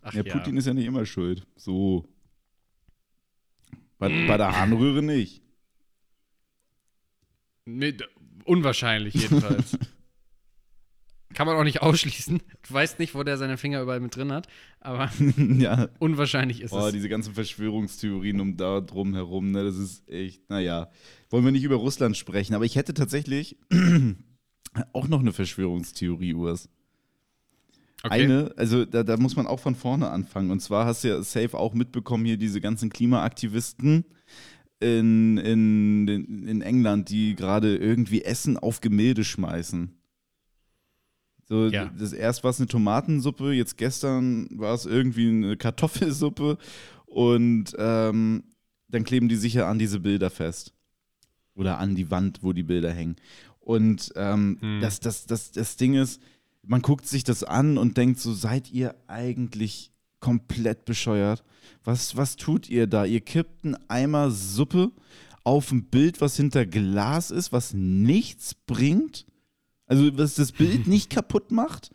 Ach 0.01 0.13
Ja, 0.13 0.23
ja. 0.23 0.33
Putin 0.33 0.57
ist 0.57 0.65
ja 0.65 0.73
nicht 0.73 0.85
immer 0.87 1.05
schuld. 1.05 1.45
So. 1.55 2.07
Bei, 3.99 4.09
bei 4.27 4.37
der 4.37 4.55
Harnröhre 4.57 5.01
nicht. 5.03 5.41
Nee, 7.65 7.95
unwahrscheinlich 8.45 9.13
jedenfalls. 9.13 9.77
Kann 11.33 11.45
man 11.47 11.55
auch 11.57 11.63
nicht 11.63 11.81
ausschließen. 11.81 12.39
Du 12.67 12.73
weißt 12.73 12.99
nicht, 12.99 13.13
wo 13.15 13.23
der 13.23 13.37
seine 13.37 13.57
Finger 13.57 13.81
überall 13.81 13.99
mit 13.99 14.15
drin 14.15 14.31
hat, 14.31 14.47
aber 14.79 15.11
ja. 15.37 15.89
unwahrscheinlich 15.99 16.61
ist 16.61 16.71
Oh, 16.73 16.87
es. 16.87 16.93
diese 16.93 17.09
ganzen 17.09 17.33
Verschwörungstheorien 17.33 18.39
um 18.39 18.57
da 18.57 18.81
drum 18.81 19.13
herum, 19.13 19.51
ne, 19.51 19.63
das 19.63 19.77
ist 19.77 20.07
echt, 20.09 20.49
naja. 20.49 20.89
Wollen 21.29 21.43
wir 21.45 21.51
nicht 21.51 21.63
über 21.63 21.75
Russland 21.75 22.15
sprechen, 22.17 22.53
aber 22.53 22.65
ich 22.65 22.75
hätte 22.75 22.93
tatsächlich 22.93 23.57
auch 24.93 25.07
noch 25.07 25.19
eine 25.19 25.33
Verschwörungstheorie, 25.33 26.33
Urs. 26.33 26.69
Okay. 28.03 28.23
Eine, 28.23 28.53
also 28.55 28.85
da, 28.85 29.03
da 29.03 29.17
muss 29.17 29.35
man 29.35 29.47
auch 29.47 29.59
von 29.59 29.75
vorne 29.75 30.09
anfangen. 30.09 30.51
Und 30.51 30.61
zwar 30.61 30.85
hast 30.85 31.03
du 31.03 31.07
ja 31.09 31.21
safe 31.23 31.57
auch 31.57 31.73
mitbekommen, 31.73 32.25
hier 32.25 32.37
diese 32.37 32.61
ganzen 32.61 32.89
Klimaaktivisten 32.89 34.05
in, 34.79 35.37
in, 35.37 36.07
in, 36.07 36.47
in 36.47 36.61
England, 36.61 37.09
die 37.09 37.35
gerade 37.35 37.75
irgendwie 37.75 38.21
Essen 38.23 38.57
auf 38.57 38.81
Gemälde 38.81 39.23
schmeißen. 39.23 39.96
So, 41.49 41.67
Ja. 41.67 41.91
das 41.97 42.13
erst 42.13 42.43
war 42.43 42.51
es 42.51 42.59
eine 42.59 42.67
Tomatensuppe, 42.67 43.53
jetzt 43.53 43.77
gestern 43.77 44.47
war 44.51 44.73
es 44.73 44.85
irgendwie 44.85 45.29
eine 45.29 45.55
Kartoffelsuppe 45.57 46.57
und 47.05 47.73
ähm, 47.77 48.43
dann 48.89 49.03
kleben 49.03 49.29
die 49.29 49.35
sicher 49.35 49.67
an 49.67 49.79
diese 49.79 49.99
Bilder 49.99 50.29
fest. 50.29 50.73
Oder 51.55 51.79
an 51.79 51.95
die 51.95 52.11
Wand, 52.11 52.43
wo 52.43 52.53
die 52.53 52.61
Bilder 52.63 52.91
hängen. 52.93 53.15
Und 53.59 54.11
ähm, 54.15 54.57
Hm. 54.61 54.79
das, 54.81 54.99
das, 54.99 55.25
das, 55.25 55.51
das 55.51 55.75
Ding 55.75 55.95
ist, 55.95 56.21
man 56.61 56.81
guckt 56.83 57.07
sich 57.07 57.23
das 57.23 57.43
an 57.43 57.77
und 57.77 57.97
denkt 57.97 58.19
so, 58.19 58.33
seid 58.33 58.69
ihr 58.71 58.93
eigentlich 59.07 59.91
komplett 60.19 60.85
bescheuert? 60.85 61.43
Was, 61.83 62.15
was 62.15 62.35
tut 62.35 62.69
ihr 62.69 62.85
da? 62.87 63.05
Ihr 63.05 63.21
kippt 63.21 63.63
einen 63.65 63.77
Eimer 63.87 64.29
Suppe 64.31 64.91
auf 65.43 65.71
ein 65.71 65.85
Bild, 65.85 66.21
was 66.21 66.35
hinter 66.35 66.65
Glas 66.65 67.31
ist, 67.31 67.51
was 67.51 67.73
nichts 67.73 68.53
bringt? 68.53 69.25
Also, 69.87 70.17
was 70.17 70.35
das 70.35 70.51
Bild 70.51 70.87
nicht 70.87 71.09
kaputt 71.09 71.51
macht? 71.51 71.91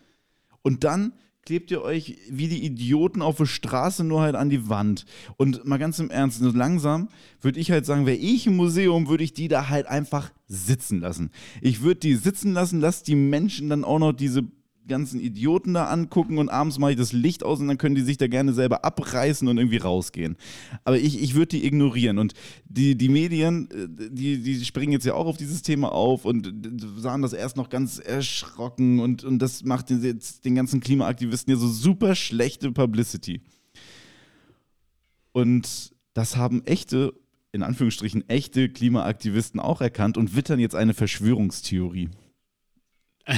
Und 0.63 0.85
dann 0.85 1.13
klebt 1.45 1.71
ihr 1.71 1.83
euch 1.83 2.19
wie 2.31 2.49
die 2.49 2.65
Idioten 2.65 3.21
auf 3.21 3.37
der 3.37 3.47
Straße 3.47 4.05
nur 4.05 4.21
halt 4.21 4.37
an 4.37 4.49
die 4.49 4.69
Wand. 4.69 5.05
Und 5.37 5.65
mal 5.65 5.79
ganz 5.79 5.99
im 5.99 6.11
Ernst, 6.11 6.39
so 6.39 6.51
langsam 6.51 7.09
würde 7.41 7.59
ich 7.59 7.71
halt 7.71 7.85
sagen, 7.85 8.07
wäre 8.07 8.17
ich 8.17 8.47
im 8.47 8.57
Museum, 8.57 9.09
würde 9.09 9.25
ich 9.25 9.35
die 9.35 9.49
da 9.49 9.69
halt 9.69 9.87
einfach 9.87 10.33
sitzen 10.47 11.01
lassen. 11.01 11.31
Ich 11.61 11.83
würde 11.83 12.01
die 12.01 12.15
sitzen 12.15 12.53
lassen, 12.53 12.81
lass 12.81 13.03
die 13.03 13.17
Menschen 13.17 13.69
dann 13.69 13.85
auch 13.85 13.99
noch 13.99 14.13
diese 14.13 14.45
ganzen 14.89 15.21
Idioten 15.21 15.75
da 15.75 15.87
angucken 15.87 16.39
und 16.39 16.49
abends 16.49 16.79
mache 16.79 16.93
ich 16.93 16.97
das 16.97 17.13
Licht 17.13 17.45
aus 17.45 17.61
und 17.61 17.69
dann 17.69 17.79
können 17.79 17.95
die 17.95 18.03
sich 18.03 18.17
da 18.17 18.27
gerne 18.27 18.53
selber 18.53 18.85
abreißen 18.85 19.47
und 19.47 19.59
irgendwie 19.59 19.79
rausgehen. 19.79 20.37
Aber 20.85 20.99
ich, 20.99 21.23
ich 21.23 21.35
würde 21.35 21.49
die 21.49 21.67
ignorieren 21.67 22.19
und 22.19 22.35
die, 22.65 22.97
die 22.97 23.09
Medien, 23.09 23.71
äh, 23.71 24.09
die, 24.11 24.43
die 24.43 24.65
springen 24.65 24.93
jetzt 24.93 25.07
ja 25.07 25.15
auch 25.15 25.27
auf 25.27 25.37
dieses 25.37 25.63
Thema 25.63 25.93
auf 25.93 26.25
und 26.25 26.53
sahen 26.97 27.23
das 27.23 27.33
erst 27.33 27.57
noch 27.57 27.69
ganz 27.69 27.99
erschrocken 27.99 29.01
und, 29.01 29.25
und 29.25 29.39
das 29.39 29.65
macht 29.65 29.91
den, 29.91 30.03
jetzt 30.03 30.45
den 30.45 30.55
ganzen 30.55 30.81
Klimaaktivisten 30.81 31.53
ja 31.53 31.59
so 31.59 31.69
super 31.69 32.15
schlechte 32.15 32.73
Publicity. 32.73 33.41
Und 35.33 35.95
das 36.15 36.37
haben 36.37 36.65
echte, 36.67 37.15
in 37.53 37.63
Anführungsstrichen, 37.63 38.29
echte 38.29 38.69
Klimaaktivisten 38.69 39.61
auch 39.61 39.81
erkannt 39.81 40.17
und 40.19 40.37
wittern 40.37 40.61
jetzt 40.61 40.75
eine 40.75 40.95
Verschwörungstheorie. 40.95 42.11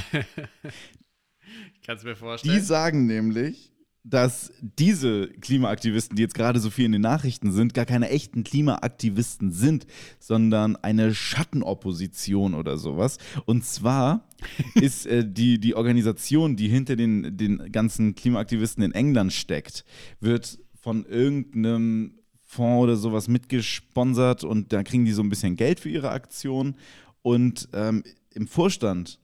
Kannst 1.85 2.05
du 2.05 2.09
mir 2.09 2.14
Die 2.14 2.20
vorstellen? 2.20 2.62
sagen 2.62 3.07
nämlich, 3.07 3.70
dass 4.05 4.53
diese 4.61 5.29
Klimaaktivisten, 5.29 6.14
die 6.16 6.23
jetzt 6.23 6.35
gerade 6.35 6.61
so 6.61 6.68
viel 6.68 6.85
in 6.85 6.92
den 6.92 7.01
Nachrichten 7.01 7.53
sind, 7.53 7.73
gar 7.73 7.87
keine 7.87 8.11
echten 8.11 8.44
Klimaaktivisten 8.44 9.51
sind, 9.51 9.87
sondern 10.18 10.77
eine 10.77 11.14
Schattenopposition 11.14 12.55
oder 12.55 12.77
sowas. 12.77 13.16
Und 13.47 13.64
zwar 13.64 14.29
ist 14.75 15.07
äh, 15.07 15.25
die, 15.27 15.59
die 15.59 15.75
Organisation, 15.75 16.57
die 16.57 16.68
hinter 16.68 16.97
den, 16.97 17.37
den 17.37 17.73
ganzen 17.73 18.14
Klimaaktivisten 18.14 18.83
in 18.83 18.92
England 18.92 19.33
steckt, 19.33 19.85
wird 20.20 20.59
von 20.75 21.07
irgendeinem 21.07 22.18
Fonds 22.42 22.85
oder 22.85 22.97
sowas 22.97 23.27
mitgesponsert 23.27 24.44
und 24.44 24.73
da 24.73 24.83
kriegen 24.83 25.07
die 25.07 25.12
so 25.12 25.23
ein 25.23 25.31
bisschen 25.31 25.57
Geld 25.57 25.81
für 25.81 25.88
ihre 25.88 26.11
Aktion. 26.11 26.77
Und 27.23 27.70
ähm, 27.73 28.05
im 28.35 28.47
Vorstand 28.47 29.18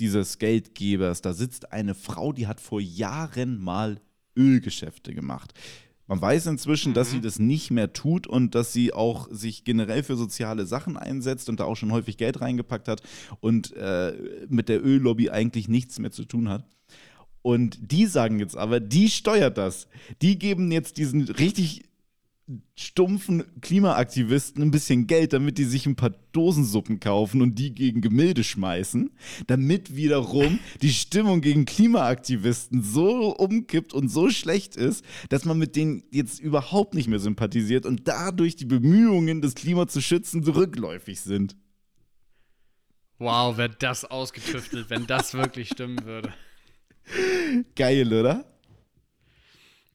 dieses 0.00 0.38
Geldgebers, 0.38 1.22
da 1.22 1.32
sitzt 1.32 1.72
eine 1.72 1.94
Frau, 1.94 2.32
die 2.32 2.46
hat 2.46 2.60
vor 2.60 2.80
Jahren 2.80 3.58
mal 3.58 4.00
Ölgeschäfte 4.36 5.14
gemacht. 5.14 5.52
Man 6.06 6.22
weiß 6.22 6.46
inzwischen, 6.46 6.94
dass 6.94 7.10
sie 7.10 7.20
das 7.20 7.38
nicht 7.38 7.70
mehr 7.70 7.92
tut 7.92 8.26
und 8.26 8.54
dass 8.54 8.72
sie 8.72 8.94
auch 8.94 9.28
sich 9.30 9.64
generell 9.64 10.02
für 10.02 10.16
soziale 10.16 10.64
Sachen 10.64 10.96
einsetzt 10.96 11.50
und 11.50 11.60
da 11.60 11.64
auch 11.64 11.76
schon 11.76 11.92
häufig 11.92 12.16
Geld 12.16 12.40
reingepackt 12.40 12.88
hat 12.88 13.02
und 13.40 13.76
äh, 13.76 14.14
mit 14.48 14.70
der 14.70 14.82
Öllobby 14.82 15.28
eigentlich 15.28 15.68
nichts 15.68 15.98
mehr 15.98 16.10
zu 16.10 16.24
tun 16.24 16.48
hat. 16.48 16.64
Und 17.42 17.92
die 17.92 18.06
sagen 18.06 18.40
jetzt 18.40 18.56
aber, 18.56 18.80
die 18.80 19.10
steuert 19.10 19.58
das. 19.58 19.86
Die 20.22 20.38
geben 20.38 20.72
jetzt 20.72 20.96
diesen 20.96 21.22
richtig 21.24 21.87
stumpfen 22.74 23.44
Klimaaktivisten 23.60 24.62
ein 24.62 24.70
bisschen 24.70 25.06
Geld, 25.06 25.32
damit 25.32 25.58
die 25.58 25.64
sich 25.64 25.86
ein 25.86 25.96
paar 25.96 26.12
Dosensuppen 26.32 26.98
kaufen 26.98 27.42
und 27.42 27.58
die 27.58 27.74
gegen 27.74 28.00
Gemälde 28.00 28.42
schmeißen, 28.42 29.10
damit 29.46 29.94
wiederum 29.94 30.58
die 30.80 30.92
Stimmung 30.92 31.40
gegen 31.40 31.66
Klimaaktivisten 31.66 32.82
so 32.82 33.36
umkippt 33.36 33.92
und 33.92 34.08
so 34.08 34.30
schlecht 34.30 34.76
ist, 34.76 35.04
dass 35.28 35.44
man 35.44 35.58
mit 35.58 35.76
denen 35.76 36.04
jetzt 36.10 36.40
überhaupt 36.40 36.94
nicht 36.94 37.08
mehr 37.08 37.18
sympathisiert 37.18 37.84
und 37.84 38.08
dadurch 38.08 38.56
die 38.56 38.66
Bemühungen, 38.66 39.42
das 39.42 39.54
Klima 39.54 39.86
zu 39.86 40.00
schützen, 40.00 40.42
rückläufig 40.42 41.20
sind. 41.20 41.56
Wow, 43.18 43.58
wäre 43.58 43.74
das 43.78 44.04
ausgetüftelt, 44.04 44.90
wenn 44.90 45.06
das 45.06 45.34
wirklich 45.34 45.68
stimmen 45.68 46.04
würde. 46.04 46.32
Geil, 47.74 48.12
oder? 48.12 48.44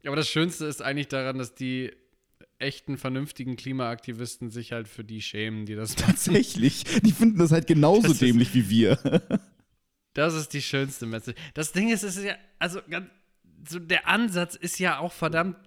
Aber 0.05 0.17
das 0.17 0.27
Schönste 0.27 0.65
ist 0.65 0.81
eigentlich 0.81 1.07
daran, 1.07 1.37
dass 1.37 1.55
die 1.55 1.91
echten, 2.63 2.97
vernünftigen 2.97 3.56
Klimaaktivisten 3.56 4.49
sich 4.49 4.71
halt 4.71 4.88
für 4.88 5.04
die 5.04 5.21
schämen, 5.21 5.65
die 5.65 5.76
das. 5.76 5.95
Tatsächlich. 5.95 6.84
Die 7.02 7.12
finden 7.12 7.39
das 7.39 7.52
halt 7.52 7.67
genauso 7.67 8.08
das 8.08 8.19
dämlich 8.19 8.49
ist, 8.49 8.56
wie 8.56 8.69
wir. 8.69 9.21
Das 10.15 10.36
ist 10.36 10.54
die 10.54 10.62
schönste 10.62 11.08
Message. 11.08 11.41
Das 11.56 11.71
Ding 11.71 11.89
ist, 11.89 12.04
es 12.04 12.17
ist 12.17 12.26
ja, 12.26 12.36
also 12.60 12.82
ganz, 12.88 13.10
so 13.67 13.80
der 13.80 14.08
Ansatz 14.08 14.56
ist 14.56 14.78
ja 14.78 14.99
auch 14.99 15.12
verdammt 15.12 15.58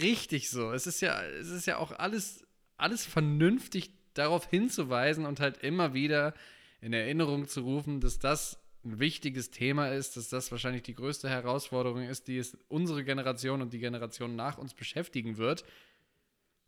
richtig 0.00 0.50
so. 0.50 0.70
Es 0.72 0.86
ist 0.86 1.00
ja, 1.00 1.20
es 1.22 1.50
ist 1.50 1.66
ja 1.66 1.78
auch 1.78 1.90
alles, 1.90 2.46
alles 2.76 3.04
vernünftig 3.04 3.90
darauf 4.14 4.48
hinzuweisen 4.48 5.26
und 5.26 5.40
halt 5.40 5.58
immer 5.58 5.94
wieder 5.94 6.34
in 6.80 6.92
Erinnerung 6.92 7.48
zu 7.48 7.62
rufen, 7.62 8.00
dass 8.00 8.18
das 8.18 8.60
ein 8.84 9.00
wichtiges 9.00 9.50
Thema 9.50 9.88
ist, 9.88 10.16
dass 10.16 10.28
das 10.28 10.50
wahrscheinlich 10.50 10.82
die 10.82 10.94
größte 10.94 11.28
Herausforderung 11.28 12.02
ist, 12.02 12.28
die 12.28 12.38
es 12.38 12.56
unsere 12.68 13.04
Generation 13.04 13.60
und 13.60 13.72
die 13.72 13.80
Generation 13.80 14.36
nach 14.36 14.58
uns 14.58 14.74
beschäftigen 14.74 15.36
wird. 15.36 15.64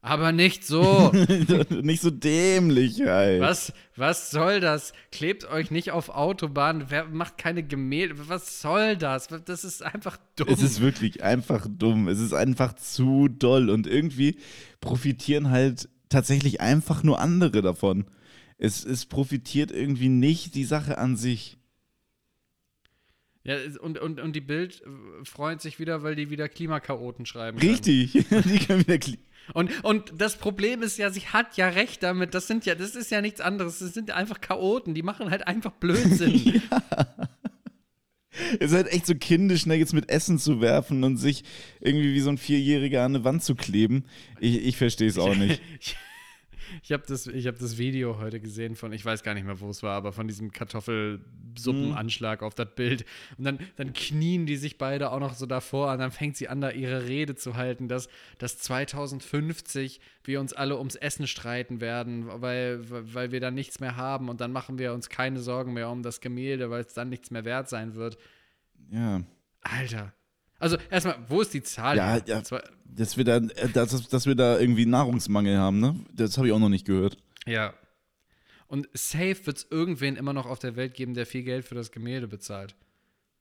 Aber 0.03 0.33
nicht 0.33 0.65
so. 0.65 1.13
nicht 1.71 2.01
so 2.01 2.11
dämlich, 2.11 3.03
halt. 3.03 3.43
Was, 3.43 3.73
was 3.97 4.31
soll 4.31 4.61
das? 4.61 4.95
Klebt 5.13 5.45
euch 5.51 5.71
nicht 5.71 5.91
auf 5.91 6.09
Autobahnen. 6.09 6.87
Wer 6.89 7.07
macht 7.07 7.37
keine 7.37 7.63
Gemälde? 7.63 8.29
Was 8.29 8.63
soll 8.63 8.97
das? 8.97 9.29
Das 9.45 9.63
ist 9.63 9.83
einfach 9.83 10.17
dumm. 10.37 10.49
Es 10.49 10.63
ist 10.63 10.81
wirklich 10.81 11.23
einfach 11.23 11.67
dumm. 11.69 12.09
Es 12.09 12.19
ist 12.19 12.33
einfach 12.33 12.75
zu 12.75 13.29
doll. 13.29 13.69
Und 13.69 13.87
irgendwie 13.87 14.39
profitieren 14.81 15.51
halt 15.51 15.91
tatsächlich 16.09 16.63
einfach 16.63 17.03
nur 17.03 17.21
andere 17.21 17.61
davon. 17.61 18.07
Es, 18.57 18.85
es 18.85 19.05
profitiert 19.05 19.71
irgendwie 19.71 20.09
nicht 20.09 20.55
die 20.55 20.65
Sache 20.65 20.97
an 20.97 21.17
sich. 21.17 21.59
Ja, 23.43 23.57
und, 23.81 23.99
und, 23.99 24.21
und 24.21 24.35
die 24.35 24.43
Bild 24.43 24.83
freut 25.25 25.63
sich 25.63 25.79
wieder, 25.79 26.03
weil 26.03 26.15
die 26.15 26.29
wieder 26.29 26.49
Klimakaoten 26.49 27.25
schreiben. 27.25 27.59
Richtig, 27.59 28.13
die 28.31 28.59
können 28.59 28.81
wieder 28.81 28.99
Kli 28.99 29.19
und, 29.55 29.85
und 29.85 30.13
das 30.17 30.37
Problem 30.37 30.83
ist 30.83 30.99
ja, 30.99 31.11
sie 31.11 31.27
hat 31.27 31.57
ja 31.57 31.69
recht 31.69 32.03
damit. 32.03 32.35
Das 32.35 32.47
sind 32.47 32.67
ja, 32.67 32.75
das 32.75 32.95
ist 32.95 33.11
ja 33.11 33.21
nichts 33.21 33.41
anderes. 33.41 33.79
Das 33.79 33.95
sind 33.95 34.11
einfach 34.11 34.41
Chaoten, 34.41 34.95
die 34.95 35.03
machen 35.03 35.31
halt 35.31 35.47
einfach 35.47 35.73
Blödsinn. 35.73 36.63
ja. 36.71 36.83
Es 38.59 38.71
ist 38.71 38.77
halt 38.77 38.89
echt 38.89 39.07
so 39.07 39.15
kindisch, 39.15 39.67
ne, 39.67 39.75
jetzt 39.75 39.93
mit 39.93 40.09
Essen 40.09 40.39
zu 40.39 40.61
werfen 40.61 41.05
und 41.05 41.17
sich 41.17 41.45
irgendwie 41.81 42.15
wie 42.15 42.21
so 42.21 42.31
ein 42.31 42.39
Vierjähriger 42.39 43.05
an 43.05 43.15
eine 43.15 43.25
Wand 43.25 43.43
zu 43.43 43.55
kleben. 43.55 44.05
Ich, 44.39 44.65
ich 44.65 44.77
verstehe 44.77 45.09
es 45.09 45.19
auch 45.19 45.35
nicht. 45.37 45.61
Ich 46.83 46.93
habe 46.93 47.03
das, 47.07 47.27
hab 47.27 47.59
das 47.59 47.79
Video 47.79 48.19
heute 48.19 48.41
gesehen 48.41 48.77
von, 48.77 48.93
ich 48.93 49.05
weiß 49.05 49.23
gar 49.23 49.35
nicht 49.35 49.45
mehr, 49.45 49.61
wo 49.61 49.69
es 49.71 49.83
war, 49.83 49.97
aber 49.97 50.13
von 50.13 50.27
diesem 50.29 50.53
Kartoffelsuppenanschlag 50.53 52.41
mhm. 52.41 52.47
auf 52.47 52.55
das 52.55 52.75
Bild. 52.75 53.05
Und 53.39 53.45
dann, 53.45 53.59
dann 53.77 53.93
knien 53.93 54.47
die 54.47 54.57
sich 54.57 54.79
beide 54.79 55.11
auch 55.13 55.21
noch 55.21 55.35
so 55.35 55.47
davor 55.47 55.93
und 55.93 55.99
dann 55.99 56.11
fängt 56.11 56.37
sie 56.37 56.49
an, 56.49 56.61
da 56.61 56.71
ihre 56.71 57.07
Rede 57.07 57.35
zu 57.35 57.57
halten, 57.57 57.89
dass, 57.89 58.09
dass 58.39 58.59
2050 58.59 60.01
wir 60.25 60.41
uns 60.41 60.53
alle 60.53 60.79
ums 60.79 60.97
Essen 60.97 61.27
streiten 61.27 61.81
werden, 61.81 62.27
weil, 62.43 62.81
weil 62.89 63.33
wir 63.33 63.41
dann 63.41 63.55
nichts 63.55 63.81
mehr 63.81 63.97
haben 63.97 64.29
und 64.29 64.41
dann 64.41 64.53
machen 64.53 64.79
wir 64.79 64.93
uns 64.93 65.09
keine 65.09 65.41
Sorgen 65.41 65.73
mehr 65.73 65.91
um 65.91 66.03
das 66.03 66.21
Gemälde, 66.21 66.71
weil 66.71 66.83
es 66.83 66.95
dann 66.95 67.09
nichts 67.09 67.31
mehr 67.31 67.45
wert 67.45 67.69
sein 67.69 67.95
wird. 67.95 68.19
Ja. 68.91 69.23
Alter, 69.63 70.13
also 70.61 70.77
erstmal, 70.91 71.19
wo 71.29 71.41
ist 71.41 71.53
die 71.55 71.63
Zahl? 71.63 71.97
Ja, 71.97 72.19
ja 72.19 72.43
dass, 72.85 73.17
wir 73.17 73.25
da, 73.25 73.39
äh, 73.39 73.69
dass, 73.71 74.09
dass 74.09 74.27
wir 74.27 74.35
da 74.35 74.59
irgendwie 74.59 74.87
Nahrungsmangel 74.87 75.57
haben, 75.57 75.81
ne? 75.81 75.99
Das 76.13 76.37
habe 76.37 76.47
ich 76.47 76.53
auch 76.53 76.59
noch 76.59 76.69
nicht 76.69 76.87
gehört. 76.87 77.17
Ja. 77.47 77.75
Und 78.69 78.89
safe 78.93 79.47
wird 79.47 79.57
es 79.57 79.67
irgendwen 79.71 80.17
immer 80.17 80.33
noch 80.33 80.47
auf 80.47 80.59
der 80.59 80.77
Welt 80.77 80.95
geben, 80.95 81.15
der 81.15 81.27
viel 81.27 81.43
Geld 81.43 81.65
für 81.65 81.75
das 81.75 81.91
Gemälde 81.91 82.29
bezahlt. 82.29 82.77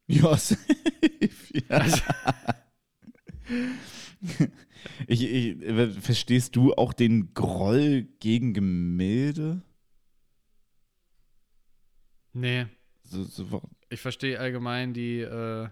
Ja, 0.08 0.36
safe. 0.38 0.58
Ja. 1.54 1.78
Also. 1.78 2.02
ich, 5.08 5.24
ich, 5.24 5.58
verstehst 6.02 6.56
du 6.56 6.74
auch 6.74 6.94
den 6.94 7.34
Groll 7.34 8.08
gegen 8.20 8.54
Gemälde? 8.54 9.62
Nee. 12.32 12.68
So, 13.04 13.24
so, 13.24 13.62
ich 13.90 14.00
verstehe 14.00 14.40
allgemein 14.40 14.94
die, 14.94 15.20
äh, 15.20 15.68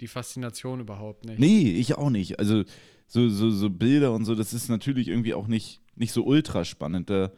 die 0.00 0.06
Faszination 0.06 0.80
überhaupt 0.80 1.24
nicht. 1.24 1.38
Nee, 1.38 1.72
ich 1.72 1.96
auch 1.96 2.10
nicht. 2.10 2.38
Also 2.38 2.64
so, 3.06 3.28
so, 3.28 3.50
so 3.50 3.70
Bilder 3.70 4.12
und 4.12 4.24
so, 4.24 4.34
das 4.34 4.52
ist 4.52 4.68
natürlich 4.68 5.08
irgendwie 5.08 5.34
auch 5.34 5.46
nicht, 5.46 5.80
nicht 5.96 6.12
so 6.12 6.24
ultra 6.24 6.64
spannend. 6.64 7.10
Da 7.10 7.32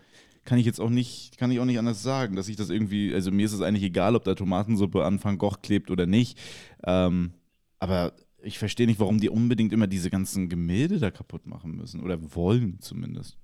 kann 0.45 0.59
ich 0.59 0.67
jetzt 0.67 0.81
auch 0.81 0.91
nicht, 0.91 1.39
kann 1.39 1.51
ich 1.51 1.61
auch 1.61 1.65
nicht 1.65 1.79
anders 1.79 2.03
sagen, 2.03 2.37
dass 2.37 2.49
ich 2.49 2.57
das 2.57 2.71
irgendwie, 2.71 3.15
also 3.15 3.31
mir 3.31 3.47
ist 3.47 3.53
es 3.53 3.61
eigentlich 3.61 3.85
egal, 3.85 4.17
ob 4.17 4.25
da 4.25 4.35
Tomatensuppe 4.35 5.05
an 5.05 5.23
Van 5.23 5.39
Gogh 5.39 5.59
klebt 5.63 5.91
oder 5.91 6.07
nicht. 6.07 6.39
Ähm, 6.85 7.33
aber 7.79 8.13
ich 8.43 8.59
verstehe 8.59 8.87
nicht, 8.87 9.01
warum 9.01 9.21
die 9.21 9.29
unbedingt 9.29 9.73
immer 9.73 9.87
diese 9.87 10.11
ganzen 10.11 10.49
Gemälde 10.49 10.99
da 10.99 11.11
kaputt 11.11 11.47
machen 11.47 11.77
müssen. 11.77 12.01
Oder 12.01 12.35
wollen 12.35 12.81
zumindest. 12.81 13.39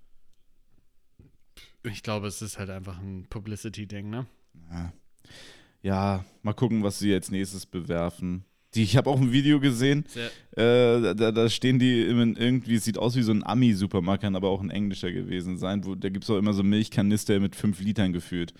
Ich 1.85 2.03
glaube, 2.03 2.27
es 2.27 2.43
ist 2.43 2.59
halt 2.59 2.71
einfach 2.71 2.99
ein 2.99 3.27
Publicity-Ding, 3.29 4.11
ne? 4.11 4.27
Ja. 4.71 4.93
ja, 5.83 6.25
mal 6.43 6.55
gucken, 6.55 6.83
was 6.83 6.99
sie 6.99 7.11
jetzt 7.11 7.31
nächstes 7.31 7.67
bewerfen. 7.67 8.45
Die, 8.77 8.83
ich 8.83 8.97
habe 8.97 9.11
auch 9.11 9.21
ein 9.21 9.33
Video 9.33 9.59
gesehen, 9.59 10.05
äh, 10.53 11.15
da, 11.15 11.33
da, 11.33 11.49
stehen 11.49 11.79
die 11.79 12.03
irgendwie, 12.03 12.75
es 12.75 12.85
sieht 12.85 12.99
aus 12.99 13.17
wie 13.17 13.23
so 13.23 13.33
ein 13.33 13.45
Ami-Supermarkt, 13.45 14.23
kann 14.23 14.37
aber 14.37 14.51
auch 14.51 14.61
ein 14.61 14.71
englischer 14.71 15.11
gewesen 15.11 15.57
sein, 15.59 15.85
wo, 15.85 15.95
da 15.95 16.09
gibt 16.11 16.25
es 16.25 16.31
auch 16.31 16.39
immer 16.39 16.53
so 16.53 16.63
Milchkanister 16.63 17.41
mit 17.41 17.57
5 17.57 17.81
Litern 17.81 18.13
gefühlt. 18.13 18.53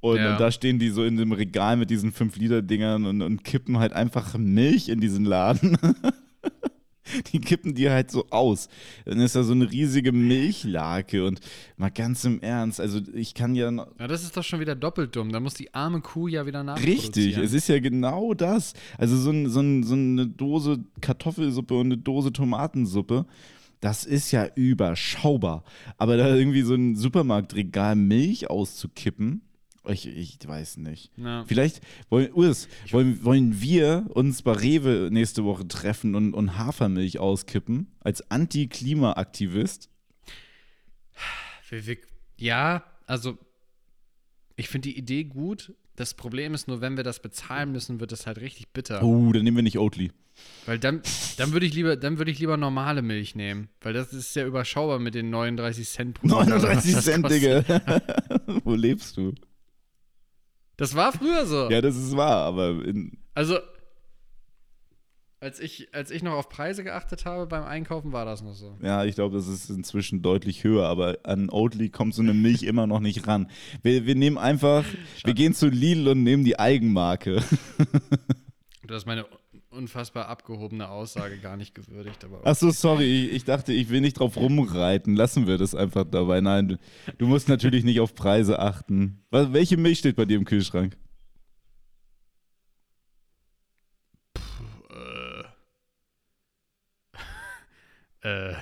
Und, 0.00 0.18
ja. 0.18 0.32
und, 0.32 0.40
da 0.40 0.50
stehen 0.50 0.78
die 0.78 0.90
so 0.90 1.04
in 1.04 1.16
dem 1.16 1.32
Regal 1.32 1.76
mit 1.76 1.88
diesen 1.88 2.12
5-Liter-Dingern 2.12 3.06
und, 3.06 3.22
und 3.22 3.42
kippen 3.42 3.78
halt 3.78 3.94
einfach 3.94 4.36
Milch 4.36 4.90
in 4.90 5.00
diesen 5.00 5.24
Laden. 5.24 5.78
die 7.32 7.40
kippen 7.40 7.74
die 7.74 7.90
halt 7.90 8.10
so 8.10 8.26
aus. 8.30 8.68
Dann 9.04 9.20
ist 9.20 9.36
da 9.36 9.42
so 9.42 9.52
eine 9.52 9.70
riesige 9.70 10.12
Milchlake 10.12 11.24
und 11.24 11.40
mal 11.76 11.90
ganz 11.90 12.24
im 12.24 12.40
Ernst, 12.40 12.80
also 12.80 13.00
ich 13.14 13.34
kann 13.34 13.54
ja. 13.54 13.70
Ja, 13.70 14.06
das 14.06 14.22
ist 14.22 14.36
doch 14.36 14.42
schon 14.42 14.60
wieder 14.60 14.74
doppelt 14.74 15.14
dumm. 15.16 15.32
Da 15.32 15.40
muss 15.40 15.54
die 15.54 15.72
arme 15.74 16.00
Kuh 16.00 16.28
ja 16.28 16.46
wieder 16.46 16.62
nach. 16.62 16.82
Richtig, 16.82 17.36
es 17.36 17.52
ist 17.52 17.68
ja 17.68 17.78
genau 17.78 18.34
das. 18.34 18.74
Also 18.98 19.16
so, 19.16 19.30
ein, 19.30 19.48
so, 19.48 19.60
ein, 19.60 19.82
so 19.82 19.94
eine 19.94 20.26
Dose 20.26 20.84
Kartoffelsuppe 21.00 21.74
und 21.74 21.86
eine 21.86 21.98
Dose 21.98 22.32
Tomatensuppe. 22.32 23.26
Das 23.80 24.04
ist 24.04 24.30
ja 24.30 24.46
überschaubar. 24.54 25.62
Aber 25.98 26.16
da 26.16 26.34
irgendwie 26.34 26.62
so 26.62 26.74
ein 26.74 26.96
Supermarktregal 26.96 27.96
Milch 27.96 28.48
auszukippen, 28.48 29.42
ich, 29.86 30.06
ich 30.06 30.38
weiß 30.46 30.78
nicht. 30.78 31.10
Ja. 31.16 31.44
Vielleicht 31.46 31.80
wollen, 32.08 32.32
Urs, 32.32 32.68
wollen, 32.90 33.22
wollen 33.24 33.60
wir 33.60 34.06
uns 34.10 34.42
bei 34.42 34.52
Rewe 34.52 35.08
nächste 35.12 35.44
Woche 35.44 35.68
treffen 35.68 36.14
und, 36.14 36.34
und 36.34 36.58
Hafermilch 36.58 37.18
auskippen 37.18 37.88
als 38.00 38.30
Anti-Klima-Aktivist? 38.30 39.90
Ja, 42.36 42.84
also 43.06 43.38
ich 44.56 44.68
finde 44.68 44.88
die 44.88 44.98
Idee 44.98 45.24
gut. 45.24 45.74
Das 45.96 46.14
Problem 46.14 46.54
ist 46.54 46.66
nur, 46.66 46.80
wenn 46.80 46.96
wir 46.96 47.04
das 47.04 47.20
bezahlen 47.20 47.72
müssen, 47.72 48.00
wird 48.00 48.10
das 48.10 48.26
halt 48.26 48.40
richtig 48.40 48.68
bitter. 48.72 49.02
Oh, 49.02 49.32
dann 49.32 49.44
nehmen 49.44 49.58
wir 49.58 49.62
nicht 49.62 49.78
Oatly. 49.78 50.10
Weil 50.66 50.78
dann, 50.78 51.02
dann 51.36 51.52
würde 51.52 51.66
ich 51.66 51.74
lieber, 51.74 51.96
ich 52.26 52.38
lieber 52.38 52.56
normale 52.56 53.02
Milch 53.02 53.36
nehmen, 53.36 53.68
weil 53.80 53.92
das 53.92 54.12
ist 54.12 54.34
ja 54.34 54.44
überschaubar 54.44 54.98
mit 54.98 55.14
den 55.14 55.30
39 55.30 55.88
Cent 55.88 56.14
pro 56.14 56.26
39 56.26 56.96
Cent, 56.96 57.30
Digga. 57.30 57.64
Wo 58.64 58.74
lebst 58.74 59.16
du? 59.16 59.34
Das 60.76 60.94
war 60.94 61.12
früher 61.12 61.46
so. 61.46 61.70
Ja, 61.70 61.80
das 61.80 61.96
ist 61.96 62.16
wahr, 62.16 62.44
aber. 62.44 62.80
also, 63.34 63.58
als 65.40 65.60
ich, 65.60 65.94
als 65.94 66.10
ich 66.10 66.22
noch 66.22 66.32
auf 66.32 66.48
Preise 66.48 66.82
geachtet 66.84 67.26
habe 67.26 67.46
beim 67.46 67.64
Einkaufen, 67.64 68.12
war 68.12 68.24
das 68.24 68.42
noch 68.42 68.54
so. 68.54 68.78
Ja, 68.82 69.04
ich 69.04 69.14
glaube, 69.14 69.36
das 69.36 69.46
ist 69.46 69.68
inzwischen 69.68 70.22
deutlich 70.22 70.64
höher, 70.64 70.86
aber 70.86 71.18
an 71.22 71.50
Oatly 71.50 71.90
kommt 71.90 72.14
so 72.14 72.22
eine 72.22 72.32
Milch 72.32 72.62
immer 72.64 72.86
noch 72.86 73.00
nicht 73.00 73.26
ran. 73.26 73.50
Wir, 73.82 74.06
wir 74.06 74.14
nehmen 74.14 74.38
einfach, 74.38 74.84
Schade. 74.84 74.98
wir 75.24 75.34
gehen 75.34 75.54
zu 75.54 75.68
Lidl 75.68 76.08
und 76.08 76.22
nehmen 76.22 76.44
die 76.44 76.58
Eigenmarke. 76.58 77.42
Du 78.86 78.92
hast 78.92 79.06
meine 79.06 79.24
unfassbar 79.74 80.28
abgehobene 80.28 80.88
Aussage 80.88 81.38
gar 81.38 81.56
nicht 81.56 81.74
gewürdigt. 81.74 82.24
Aber 82.24 82.36
okay. 82.36 82.48
Ach 82.48 82.56
so, 82.56 82.70
sorry, 82.70 83.04
ich, 83.04 83.32
ich, 83.32 83.44
dachte, 83.44 83.72
ich 83.72 83.90
will 83.90 84.00
nicht 84.00 84.18
drauf 84.18 84.36
rumreiten. 84.36 85.16
Lassen 85.16 85.46
wir 85.46 85.58
das 85.58 85.74
einfach 85.74 86.04
dabei. 86.04 86.40
Nein, 86.40 86.68
du, 86.68 86.78
du 87.18 87.26
musst 87.26 87.48
natürlich 87.48 87.84
nicht 87.84 88.00
auf 88.00 88.14
Preise 88.14 88.58
achten. 88.58 89.24
Was, 89.30 89.52
welche 89.52 89.76
Milch 89.76 89.98
steht 89.98 90.16
bei 90.16 90.24
dir 90.24 90.36
im 90.36 90.44
Kühlschrank? 90.44 90.96
Puh, 94.34 94.94
äh, 98.22 98.50
äh, 98.52 98.54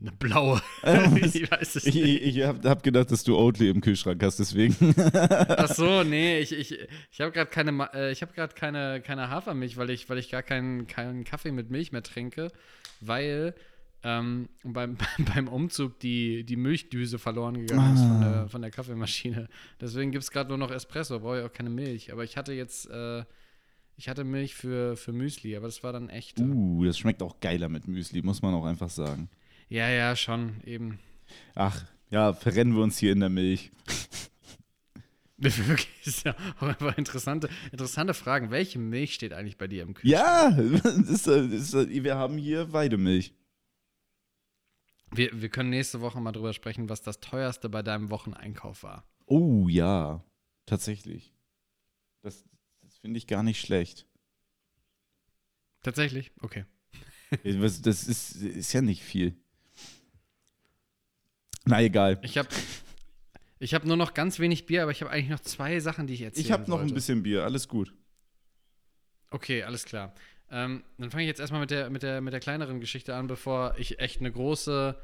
Eine 0.00 0.12
blaue. 0.12 0.60
ich 0.82 1.50
weiß 1.50 1.76
es 1.76 1.86
nicht. 1.86 1.96
Ich, 1.96 2.36
ich 2.36 2.44
habe 2.44 2.68
hab 2.68 2.82
gedacht, 2.82 3.10
dass 3.10 3.24
du 3.24 3.36
Oatly 3.36 3.70
im 3.70 3.80
Kühlschrank 3.80 4.22
hast, 4.22 4.38
deswegen. 4.38 4.76
Ach 5.14 5.68
so, 5.68 6.04
nee, 6.04 6.40
ich, 6.40 6.52
ich, 6.52 6.78
ich 7.10 7.20
habe 7.20 7.32
gerade 7.32 7.50
keine, 7.50 7.90
äh, 7.94 8.12
ich 8.12 8.22
hab 8.22 8.34
keine, 8.54 9.00
keine 9.00 9.30
Hafermilch, 9.30 9.76
weil 9.76 9.90
ich, 9.90 10.08
weil 10.08 10.18
ich 10.18 10.30
gar 10.30 10.42
keinen, 10.42 10.86
keinen 10.86 11.24
Kaffee 11.24 11.52
mit 11.52 11.70
Milch 11.70 11.92
mehr 11.92 12.02
trinke, 12.02 12.52
weil 13.00 13.54
ähm, 14.02 14.48
beim, 14.64 14.96
beim 15.34 15.48
Umzug 15.48 15.98
die, 16.00 16.44
die 16.44 16.56
Milchdüse 16.56 17.18
verloren 17.18 17.54
gegangen 17.54 17.80
ah. 17.80 17.94
ist 17.94 18.02
von 18.02 18.20
der, 18.20 18.48
von 18.48 18.62
der 18.62 18.70
Kaffeemaschine. 18.70 19.48
Deswegen 19.80 20.10
gibt 20.10 20.24
es 20.24 20.30
gerade 20.30 20.48
nur 20.48 20.58
noch 20.58 20.70
Espresso, 20.70 21.20
brauche 21.20 21.40
ich 21.40 21.44
auch 21.44 21.52
keine 21.52 21.70
Milch. 21.70 22.12
Aber 22.12 22.24
ich 22.24 22.36
hatte 22.36 22.52
jetzt, 22.52 22.88
äh, 22.88 23.24
ich 23.96 24.08
hatte 24.08 24.24
Milch 24.24 24.54
für, 24.54 24.96
für 24.96 25.12
Müsli, 25.12 25.56
aber 25.56 25.66
das 25.66 25.82
war 25.82 25.92
dann 25.92 26.08
echt. 26.08 26.40
Uh, 26.40 26.84
das 26.84 26.98
schmeckt 26.98 27.22
auch 27.22 27.40
geiler 27.40 27.68
mit 27.68 27.86
Müsli, 27.86 28.22
muss 28.22 28.40
man 28.40 28.54
auch 28.54 28.64
einfach 28.64 28.90
sagen. 28.90 29.28
Ja, 29.70 29.88
ja, 29.88 30.16
schon, 30.16 30.60
eben. 30.64 30.98
Ach, 31.54 31.84
ja, 32.10 32.32
verrennen 32.32 32.74
wir 32.74 32.82
uns 32.82 32.98
hier 32.98 33.12
in 33.12 33.20
der 33.20 33.28
Milch. 33.28 33.70
Wirklich, 35.36 35.88
ist 36.04 36.26
ja 36.26 36.34
auch 36.58 36.62
einfach 36.62 36.98
interessante, 36.98 37.48
interessante 37.70 38.12
Fragen. 38.12 38.50
Welche 38.50 38.80
Milch 38.80 39.14
steht 39.14 39.32
eigentlich 39.32 39.58
bei 39.58 39.68
dir 39.68 39.84
im 39.84 39.94
Kühlschrank? 39.94 40.58
Ja, 40.58 40.58
ist, 41.12 41.28
ist, 41.28 41.72
wir 41.72 42.16
haben 42.16 42.36
hier 42.36 42.72
Weidemilch. 42.72 43.32
Wir, 45.12 45.40
wir 45.40 45.48
können 45.48 45.70
nächste 45.70 46.00
Woche 46.00 46.20
mal 46.20 46.32
drüber 46.32 46.52
sprechen, 46.52 46.88
was 46.88 47.02
das 47.02 47.20
teuerste 47.20 47.68
bei 47.68 47.82
deinem 47.82 48.10
Wocheneinkauf 48.10 48.82
war. 48.82 49.08
Oh 49.26 49.68
ja, 49.68 50.24
tatsächlich. 50.66 51.32
Das, 52.22 52.44
das 52.80 52.98
finde 52.98 53.18
ich 53.18 53.28
gar 53.28 53.44
nicht 53.44 53.60
schlecht. 53.60 54.08
Tatsächlich? 55.82 56.32
Okay. 56.40 56.66
das 57.44 58.08
ist, 58.08 58.34
ist 58.34 58.72
ja 58.72 58.82
nicht 58.82 59.04
viel. 59.04 59.40
Na 61.70 61.82
egal. 61.82 62.18
Ich 62.22 62.36
habe 62.36 62.48
ich 63.58 63.74
hab 63.74 63.84
nur 63.84 63.96
noch 63.96 64.14
ganz 64.14 64.38
wenig 64.38 64.66
Bier, 64.66 64.82
aber 64.82 64.90
ich 64.90 65.02
habe 65.02 65.10
eigentlich 65.10 65.30
noch 65.30 65.40
zwei 65.40 65.80
Sachen, 65.80 66.06
die 66.06 66.14
ich 66.14 66.22
erzählen 66.22 66.46
Ich 66.46 66.52
habe 66.52 66.70
noch 66.70 66.80
ein 66.80 66.94
bisschen 66.94 67.22
Bier, 67.22 67.44
alles 67.44 67.68
gut. 67.68 67.92
Okay, 69.30 69.62
alles 69.62 69.84
klar. 69.84 70.14
Ähm, 70.50 70.82
dann 70.98 71.10
fange 71.10 71.22
ich 71.22 71.28
jetzt 71.28 71.40
erstmal 71.40 71.60
mit 71.60 71.70
der, 71.70 71.90
mit, 71.90 72.02
der, 72.02 72.20
mit 72.20 72.32
der 72.32 72.40
kleineren 72.40 72.80
Geschichte 72.80 73.14
an, 73.14 73.26
bevor 73.26 73.74
ich 73.78 74.00
echt 74.00 74.20
eine 74.20 74.32
große, 74.32 74.96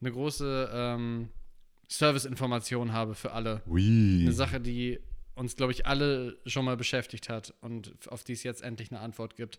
eine 0.00 0.12
große 0.12 0.70
ähm, 0.72 1.28
Service-Information 1.88 2.92
habe 2.92 3.14
für 3.14 3.32
alle. 3.32 3.62
Ui. 3.66 4.20
Eine 4.22 4.32
Sache, 4.32 4.60
die 4.60 4.98
uns, 5.34 5.56
glaube 5.56 5.72
ich, 5.72 5.86
alle 5.86 6.38
schon 6.46 6.64
mal 6.64 6.76
beschäftigt 6.76 7.28
hat 7.28 7.54
und 7.60 7.92
auf 8.08 8.24
die 8.24 8.32
es 8.32 8.42
jetzt 8.42 8.62
endlich 8.62 8.90
eine 8.90 9.00
Antwort 9.00 9.36
gibt. 9.36 9.58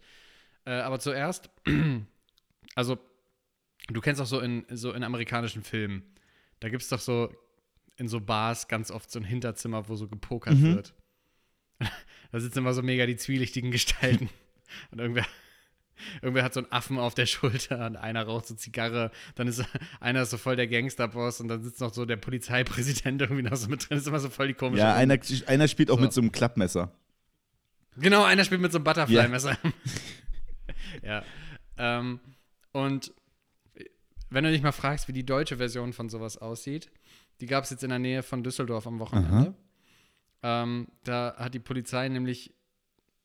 Äh, 0.65 0.71
aber 0.71 0.99
zuerst, 0.99 1.49
also, 2.75 2.97
du 3.87 4.01
kennst 4.01 4.21
auch 4.21 4.25
so 4.25 4.39
in, 4.39 4.65
so 4.69 4.91
in 4.91 5.03
amerikanischen 5.03 5.63
Filmen, 5.63 6.03
da 6.61 6.69
gibt 6.69 6.83
es 6.83 6.89
doch 6.89 6.99
so 6.99 7.33
in 7.97 8.07
so 8.07 8.21
Bars 8.21 8.67
ganz 8.67 8.89
oft 8.89 9.11
so 9.11 9.19
ein 9.19 9.25
Hinterzimmer, 9.25 9.89
wo 9.89 9.95
so 9.95 10.07
gepokert 10.07 10.55
mhm. 10.55 10.75
wird. 10.75 10.93
da 12.31 12.39
sitzen 12.39 12.59
immer 12.59 12.73
so 12.73 12.81
mega 12.81 13.05
die 13.05 13.17
zwielichtigen 13.17 13.71
Gestalten. 13.71 14.29
Und 14.91 14.99
irgendwer, 14.99 15.25
irgendwer 16.21 16.43
hat 16.43 16.53
so 16.53 16.61
einen 16.61 16.71
Affen 16.71 16.97
auf 16.97 17.13
der 17.13 17.25
Schulter 17.25 17.85
und 17.85 17.97
einer 17.97 18.23
raucht 18.23 18.47
so 18.47 18.55
Zigarre. 18.55 19.11
Dann 19.35 19.49
ist 19.49 19.65
einer 19.99 20.25
so 20.25 20.37
voll 20.37 20.55
der 20.55 20.67
Gangsterboss 20.67 21.41
und 21.41 21.49
dann 21.49 21.61
sitzt 21.61 21.81
noch 21.81 21.93
so 21.93 22.05
der 22.05 22.15
Polizeipräsident 22.15 23.21
irgendwie 23.21 23.41
noch 23.41 23.57
so 23.57 23.67
mit 23.67 23.81
drin. 23.81 23.97
Das 23.97 24.03
ist 24.03 24.07
immer 24.07 24.21
so 24.21 24.29
voll 24.29 24.47
die 24.47 24.53
komische. 24.53 24.81
Ja, 24.81 24.95
einer, 24.95 25.19
einer 25.47 25.67
spielt 25.67 25.91
auch 25.91 25.97
so. 25.97 26.03
mit 26.03 26.13
so 26.13 26.21
einem 26.21 26.31
Klappmesser. 26.31 26.95
Genau, 27.97 28.23
einer 28.23 28.45
spielt 28.45 28.61
mit 28.61 28.71
so 28.71 28.77
einem 28.77 28.85
Butterfly-Messer. 28.85 29.57
Ja. 31.03 31.21
ja. 31.21 31.23
Ähm, 31.77 32.21
und 32.71 33.13
wenn 34.31 34.43
du 34.43 34.51
dich 34.51 34.61
mal 34.61 34.71
fragst, 34.71 35.07
wie 35.07 35.13
die 35.13 35.25
deutsche 35.25 35.57
Version 35.57 35.93
von 35.93 36.09
sowas 36.09 36.37
aussieht, 36.37 36.89
die 37.41 37.45
gab 37.45 37.65
es 37.65 37.69
jetzt 37.69 37.83
in 37.83 37.89
der 37.89 37.99
Nähe 37.99 38.23
von 38.23 38.43
Düsseldorf 38.43 38.87
am 38.87 38.99
Wochenende. 38.99 39.53
Ähm, 40.41 40.87
da 41.03 41.35
hat 41.37 41.53
die 41.53 41.59
Polizei 41.59 42.07
nämlich 42.07 42.53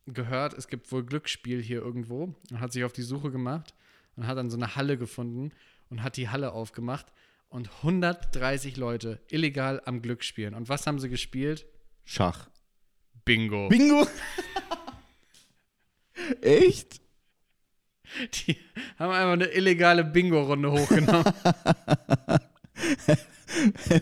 gehört, 0.06 0.54
es 0.54 0.68
gibt 0.68 0.90
wohl 0.92 1.04
Glücksspiel 1.04 1.62
hier 1.62 1.80
irgendwo 1.80 2.34
und 2.50 2.60
hat 2.60 2.72
sich 2.72 2.84
auf 2.84 2.92
die 2.92 3.02
Suche 3.02 3.30
gemacht 3.30 3.74
und 4.16 4.26
hat 4.26 4.36
dann 4.36 4.50
so 4.50 4.56
eine 4.56 4.76
Halle 4.76 4.98
gefunden 4.98 5.52
und 5.90 6.02
hat 6.02 6.16
die 6.16 6.28
Halle 6.28 6.52
aufgemacht 6.52 7.06
und 7.48 7.70
130 7.82 8.76
Leute 8.76 9.20
illegal 9.28 9.80
am 9.84 10.02
Glück 10.02 10.24
spielen. 10.24 10.54
Und 10.54 10.68
was 10.68 10.86
haben 10.86 10.98
sie 10.98 11.08
gespielt? 11.08 11.66
Schach. 12.04 12.48
Bingo. 13.24 13.68
Bingo? 13.68 14.06
Echt? 16.40 17.00
Die 18.32 18.56
haben 18.98 19.10
einfach 19.10 19.32
eine 19.32 19.46
illegale 19.46 20.04
Bingo-Runde 20.04 20.70
hochgenommen. 20.70 21.24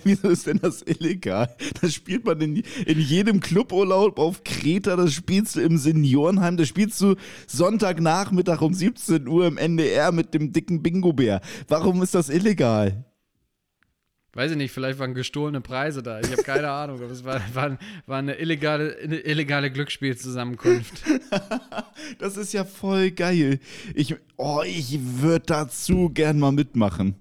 Wieso 0.04 0.28
ist 0.28 0.46
denn 0.46 0.58
das 0.58 0.82
illegal? 0.82 1.54
Das 1.80 1.94
spielt 1.94 2.24
man 2.24 2.40
in, 2.40 2.56
in 2.86 3.00
jedem 3.00 3.40
Cluburlaub 3.40 4.18
auf 4.18 4.44
Kreta, 4.44 4.96
das 4.96 5.12
spielst 5.12 5.56
du 5.56 5.60
im 5.60 5.78
Seniorenheim, 5.78 6.56
das 6.56 6.68
spielst 6.68 7.00
du 7.00 7.16
Sonntagnachmittag 7.46 8.60
um 8.62 8.74
17 8.74 9.28
Uhr 9.28 9.46
im 9.46 9.58
NDR 9.58 10.12
mit 10.12 10.34
dem 10.34 10.52
dicken 10.52 10.82
Bingo-Bär. 10.82 11.40
Warum 11.68 12.02
ist 12.02 12.14
das 12.14 12.28
illegal? 12.28 13.04
Weiß 14.34 14.50
ich 14.50 14.56
nicht, 14.56 14.72
vielleicht 14.72 14.98
waren 14.98 15.14
gestohlene 15.14 15.60
Preise 15.60 16.02
da. 16.02 16.18
Ich 16.18 16.32
habe 16.32 16.42
keine 16.42 16.68
Ahnung, 16.68 17.00
aber 17.00 17.12
es 17.12 17.22
war, 17.22 17.40
war, 17.54 17.78
war 18.06 18.18
eine, 18.18 18.34
illegale, 18.34 18.96
eine 19.00 19.18
illegale 19.18 19.70
Glücksspielzusammenkunft. 19.70 21.04
das 22.18 22.36
ist 22.36 22.52
ja 22.52 22.64
voll 22.64 23.10
geil. 23.10 23.60
Ich, 23.94 24.16
oh, 24.36 24.62
ich 24.64 24.98
würde 25.00 25.46
dazu 25.46 26.10
gern 26.10 26.38
mal 26.38 26.52
mitmachen. 26.52 27.16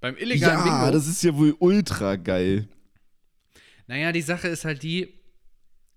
Beim 0.00 0.16
illegalen 0.16 0.58
ja, 0.58 0.62
Bingo? 0.62 0.76
Ja, 0.76 0.90
das 0.90 1.06
ist 1.06 1.22
ja 1.22 1.36
wohl 1.36 1.56
ultra 1.58 2.16
geil. 2.16 2.68
Naja, 3.86 4.12
die 4.12 4.22
Sache 4.22 4.48
ist 4.48 4.64
halt 4.64 4.82
die, 4.82 5.14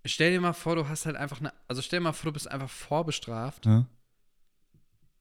stell 0.05 0.31
dir 0.31 0.41
mal 0.41 0.53
vor, 0.53 0.75
du 0.75 0.87
hast 0.87 1.05
halt 1.05 1.15
einfach 1.15 1.39
eine, 1.39 1.53
also 1.67 1.81
stell 1.81 1.99
dir 1.99 2.05
mal 2.05 2.13
vor, 2.13 2.31
du 2.31 2.33
bist 2.33 2.49
einfach 2.49 2.69
vorbestraft. 2.69 3.65
Ja? 3.65 3.87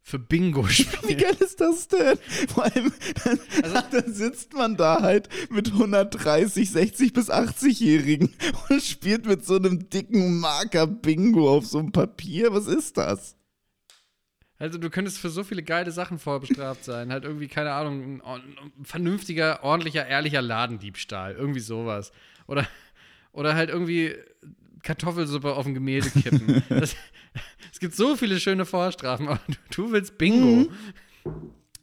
Für 0.08 0.18
Bingo 0.18 0.66
spielen. 0.66 1.02
Wie 1.06 1.16
geil 1.16 1.36
ist 1.38 1.60
das 1.60 1.86
denn? 1.86 2.18
Vor 2.48 2.64
allem, 2.64 2.90
dann, 3.24 3.38
also, 3.62 3.78
dann 3.92 4.14
sitzt 4.14 4.54
man 4.54 4.74
da 4.74 5.02
halt 5.02 5.28
mit 5.50 5.70
130, 5.70 6.70
60 6.70 7.12
bis 7.12 7.30
80-Jährigen 7.30 8.34
und 8.70 8.82
spielt 8.82 9.26
mit 9.26 9.44
so 9.44 9.56
einem 9.56 9.90
dicken 9.90 10.40
Marker 10.40 10.86
Bingo 10.86 11.54
auf 11.54 11.66
so 11.66 11.80
einem 11.80 11.92
Papier. 11.92 12.54
Was 12.54 12.68
ist 12.68 12.96
das? 12.96 13.36
Also 14.58 14.78
du 14.78 14.88
könntest 14.88 15.18
für 15.18 15.28
so 15.28 15.44
viele 15.44 15.62
geile 15.62 15.92
Sachen 15.92 16.18
vorbestraft 16.18 16.84
sein. 16.84 17.12
Halt 17.12 17.24
irgendwie, 17.24 17.48
keine 17.48 17.72
Ahnung, 17.72 18.22
ein, 18.22 18.40
vernünftiger, 18.84 19.62
ordentlicher, 19.62 20.06
ehrlicher 20.06 20.40
Ladendiebstahl. 20.40 21.34
Irgendwie 21.34 21.60
sowas. 21.60 22.12
Oder, 22.46 22.66
oder 23.32 23.54
halt 23.54 23.68
irgendwie 23.68 24.14
Kartoffelsuppe 24.82 25.54
auf 25.54 25.66
ein 25.66 25.74
Gemälde 25.74 26.08
kippen. 26.08 26.62
das, 26.70 26.96
es 27.72 27.80
gibt 27.80 27.94
so 27.94 28.16
viele 28.16 28.40
schöne 28.40 28.64
Vorstrafen, 28.64 29.28
aber 29.28 29.40
du, 29.74 29.92
willst 29.92 30.18
Bingo. 30.18 30.46
Mhm. 30.46 30.68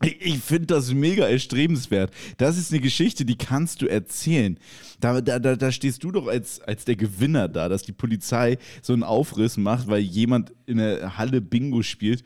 Ich, 0.04 0.22
ich 0.22 0.38
finde 0.40 0.68
das 0.68 0.94
mega 0.94 1.28
erstrebenswert. 1.28 2.12
Das 2.38 2.58
ist 2.58 2.72
eine 2.72 2.82
Geschichte, 2.82 3.26
die 3.26 3.38
kannst 3.38 3.82
du 3.82 3.88
erzählen. 3.88 4.60
Da, 5.00 5.22
da, 5.22 5.40
da, 5.40 5.56
da 5.56 5.72
stehst 5.72 6.04
du 6.04 6.12
doch 6.12 6.28
als, 6.28 6.62
als 6.62 6.86
der 6.86 6.96
Gewinner 6.96 7.48
da, 7.48 7.70
dass 7.70 7.84
die 7.84 7.94
Polizei 7.94 8.58
so 8.82 8.94
einen 8.94 9.04
Aufriss 9.04 9.58
macht, 9.58 9.88
weil 9.88 10.02
jemand 10.02 10.54
in 10.66 10.78
der 10.78 11.18
Halle 11.18 11.42
Bingo 11.42 11.82
spielt. 11.82 12.24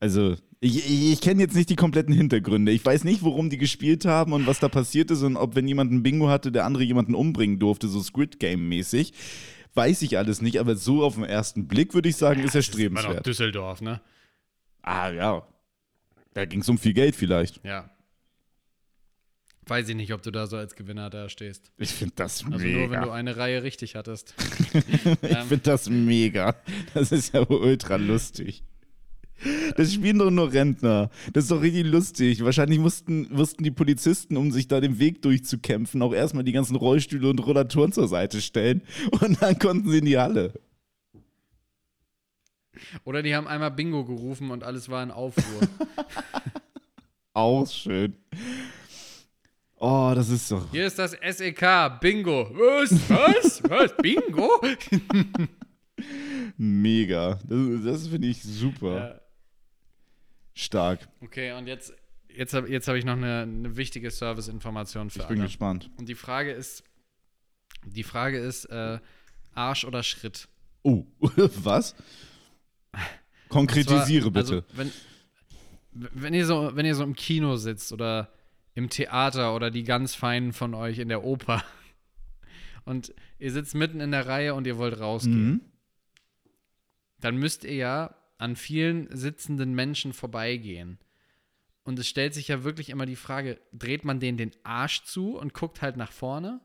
Also, 0.00 0.36
ich, 0.60 0.78
ich, 0.78 1.12
ich 1.12 1.20
kenne 1.20 1.42
jetzt 1.42 1.54
nicht 1.54 1.68
die 1.68 1.76
kompletten 1.76 2.14
Hintergründe. 2.14 2.72
Ich 2.72 2.84
weiß 2.84 3.04
nicht, 3.04 3.22
worum 3.22 3.50
die 3.50 3.58
gespielt 3.58 4.06
haben 4.06 4.32
und 4.32 4.46
was 4.46 4.60
da 4.60 4.68
passiert 4.68 5.10
ist 5.10 5.22
und 5.22 5.36
ob, 5.36 5.54
wenn 5.56 5.68
jemand 5.68 5.92
ein 5.92 6.02
Bingo 6.02 6.28
hatte, 6.28 6.50
der 6.50 6.64
andere 6.64 6.84
jemanden 6.84 7.14
umbringen 7.14 7.58
durfte, 7.58 7.86
so 7.86 8.02
Squid 8.02 8.40
Game-mäßig. 8.40 9.12
Weiß 9.74 10.02
ich 10.02 10.16
alles 10.18 10.40
nicht, 10.40 10.60
aber 10.60 10.76
so 10.76 11.04
auf 11.04 11.16
den 11.16 11.24
ersten 11.24 11.66
Blick 11.66 11.94
würde 11.94 12.08
ich 12.08 12.16
sagen, 12.16 12.40
ja, 12.40 12.46
ist 12.46 12.54
erstrebenswert. 12.54 13.12
Das 13.12 13.18
ist 13.18 13.26
Düsseldorf, 13.26 13.80
ne? 13.80 14.00
Ah, 14.82 15.10
ja. 15.10 15.46
Da 16.32 16.44
ging 16.44 16.60
es 16.60 16.68
um 16.68 16.78
viel 16.78 16.92
Geld 16.92 17.16
vielleicht. 17.16 17.64
Ja. 17.64 17.90
Weiß 19.66 19.88
ich 19.88 19.96
nicht, 19.96 20.12
ob 20.12 20.22
du 20.22 20.30
da 20.30 20.46
so 20.46 20.56
als 20.56 20.74
Gewinner 20.74 21.08
da 21.08 21.28
stehst. 21.28 21.72
Ich 21.78 21.90
finde 21.90 22.14
das 22.16 22.44
also 22.44 22.58
mega. 22.58 22.64
Also 22.64 22.78
nur, 22.78 22.90
wenn 22.90 23.02
du 23.02 23.10
eine 23.10 23.36
Reihe 23.36 23.62
richtig 23.62 23.96
hattest. 23.96 24.34
ich 24.74 25.06
ähm. 25.06 25.46
finde 25.48 25.58
das 25.58 25.88
mega. 25.88 26.54
Das 26.92 27.12
ist 27.12 27.32
ja 27.32 27.40
ultra 27.48 27.96
lustig. 27.96 28.62
Das 29.76 29.92
spielen 29.92 30.18
doch 30.18 30.30
nur 30.30 30.52
Rentner. 30.52 31.10
Das 31.32 31.44
ist 31.44 31.50
doch 31.50 31.60
richtig 31.60 31.86
lustig. 31.86 32.44
Wahrscheinlich 32.44 32.78
mussten, 32.78 33.28
mussten 33.30 33.62
die 33.62 33.70
Polizisten, 33.70 34.36
um 34.36 34.50
sich 34.52 34.68
da 34.68 34.80
den 34.80 34.98
Weg 34.98 35.22
durchzukämpfen, 35.22 36.02
auch 36.02 36.14
erstmal 36.14 36.44
die 36.44 36.52
ganzen 36.52 36.76
Rollstühle 36.76 37.28
und 37.28 37.40
Rollatoren 37.40 37.92
zur 37.92 38.08
Seite 38.08 38.40
stellen. 38.40 38.82
Und 39.10 39.42
dann 39.42 39.58
konnten 39.58 39.90
sie 39.90 39.98
in 39.98 40.04
die 40.06 40.18
Halle. 40.18 40.54
Oder 43.04 43.22
die 43.22 43.34
haben 43.34 43.46
einmal 43.46 43.70
Bingo 43.70 44.04
gerufen 44.04 44.50
und 44.50 44.64
alles 44.64 44.88
war 44.88 45.02
in 45.02 45.10
Aufruhr. 45.10 45.68
auch 47.32 47.66
schön. 47.68 48.14
Oh, 49.76 50.12
das 50.14 50.30
ist 50.30 50.50
doch. 50.50 50.70
Hier 50.70 50.86
ist 50.86 50.98
das 50.98 51.12
SEK, 51.12 52.00
Bingo. 52.00 52.50
Was? 52.54 52.92
Was? 53.10 53.62
Was? 53.68 53.96
Bingo? 53.98 54.50
Mega. 56.56 57.38
Das, 57.46 57.84
das 57.84 58.08
finde 58.08 58.28
ich 58.28 58.42
super. 58.42 58.96
Ja. 58.96 59.23
Stark. 60.54 61.08
Okay, 61.20 61.52
und 61.52 61.66
jetzt, 61.66 61.92
jetzt 62.28 62.54
habe 62.54 62.68
jetzt 62.68 62.88
hab 62.88 62.94
ich 62.94 63.04
noch 63.04 63.16
eine, 63.16 63.42
eine 63.42 63.76
wichtige 63.76 64.10
Service-Information 64.10 65.10
für 65.10 65.20
Ich 65.20 65.26
bin 65.26 65.38
alle. 65.38 65.48
gespannt. 65.48 65.90
Und 65.96 66.08
die 66.08 66.14
Frage 66.14 66.52
ist, 66.52 66.84
die 67.84 68.04
Frage 68.04 68.38
ist, 68.38 68.66
äh, 68.66 68.98
Arsch 69.54 69.84
oder 69.84 70.02
Schritt? 70.02 70.48
Oh, 70.82 71.04
was? 71.20 71.94
Konkretisiere 73.48 74.32
zwar, 74.32 74.42
bitte. 74.42 74.54
Also, 74.54 74.64
wenn, 74.72 74.92
wenn, 75.92 76.34
ihr 76.34 76.46
so, 76.46 76.70
wenn 76.74 76.86
ihr 76.86 76.94
so 76.94 77.02
im 77.02 77.14
Kino 77.14 77.56
sitzt 77.56 77.92
oder 77.92 78.32
im 78.74 78.90
Theater 78.90 79.54
oder 79.54 79.70
die 79.70 79.84
ganz 79.84 80.14
Feinen 80.14 80.52
von 80.52 80.74
euch 80.74 80.98
in 80.98 81.08
der 81.08 81.24
Oper 81.24 81.64
und 82.84 83.14
ihr 83.38 83.52
sitzt 83.52 83.74
mitten 83.74 84.00
in 84.00 84.10
der 84.10 84.26
Reihe 84.26 84.54
und 84.54 84.66
ihr 84.66 84.78
wollt 84.78 84.98
rausgehen, 84.98 85.46
mhm. 85.46 85.60
dann 87.20 87.36
müsst 87.36 87.64
ihr 87.64 87.74
ja 87.74 88.14
an 88.38 88.56
vielen 88.56 89.14
sitzenden 89.14 89.74
Menschen 89.74 90.12
vorbeigehen. 90.12 90.98
Und 91.84 91.98
es 91.98 92.08
stellt 92.08 92.34
sich 92.34 92.48
ja 92.48 92.64
wirklich 92.64 92.90
immer 92.90 93.06
die 93.06 93.16
Frage, 93.16 93.60
dreht 93.72 94.04
man 94.04 94.18
denen 94.20 94.38
den 94.38 94.52
Arsch 94.62 95.04
zu 95.04 95.36
und 95.36 95.52
guckt 95.54 95.82
halt 95.82 95.96
nach 95.96 96.12
vorne? 96.12 96.60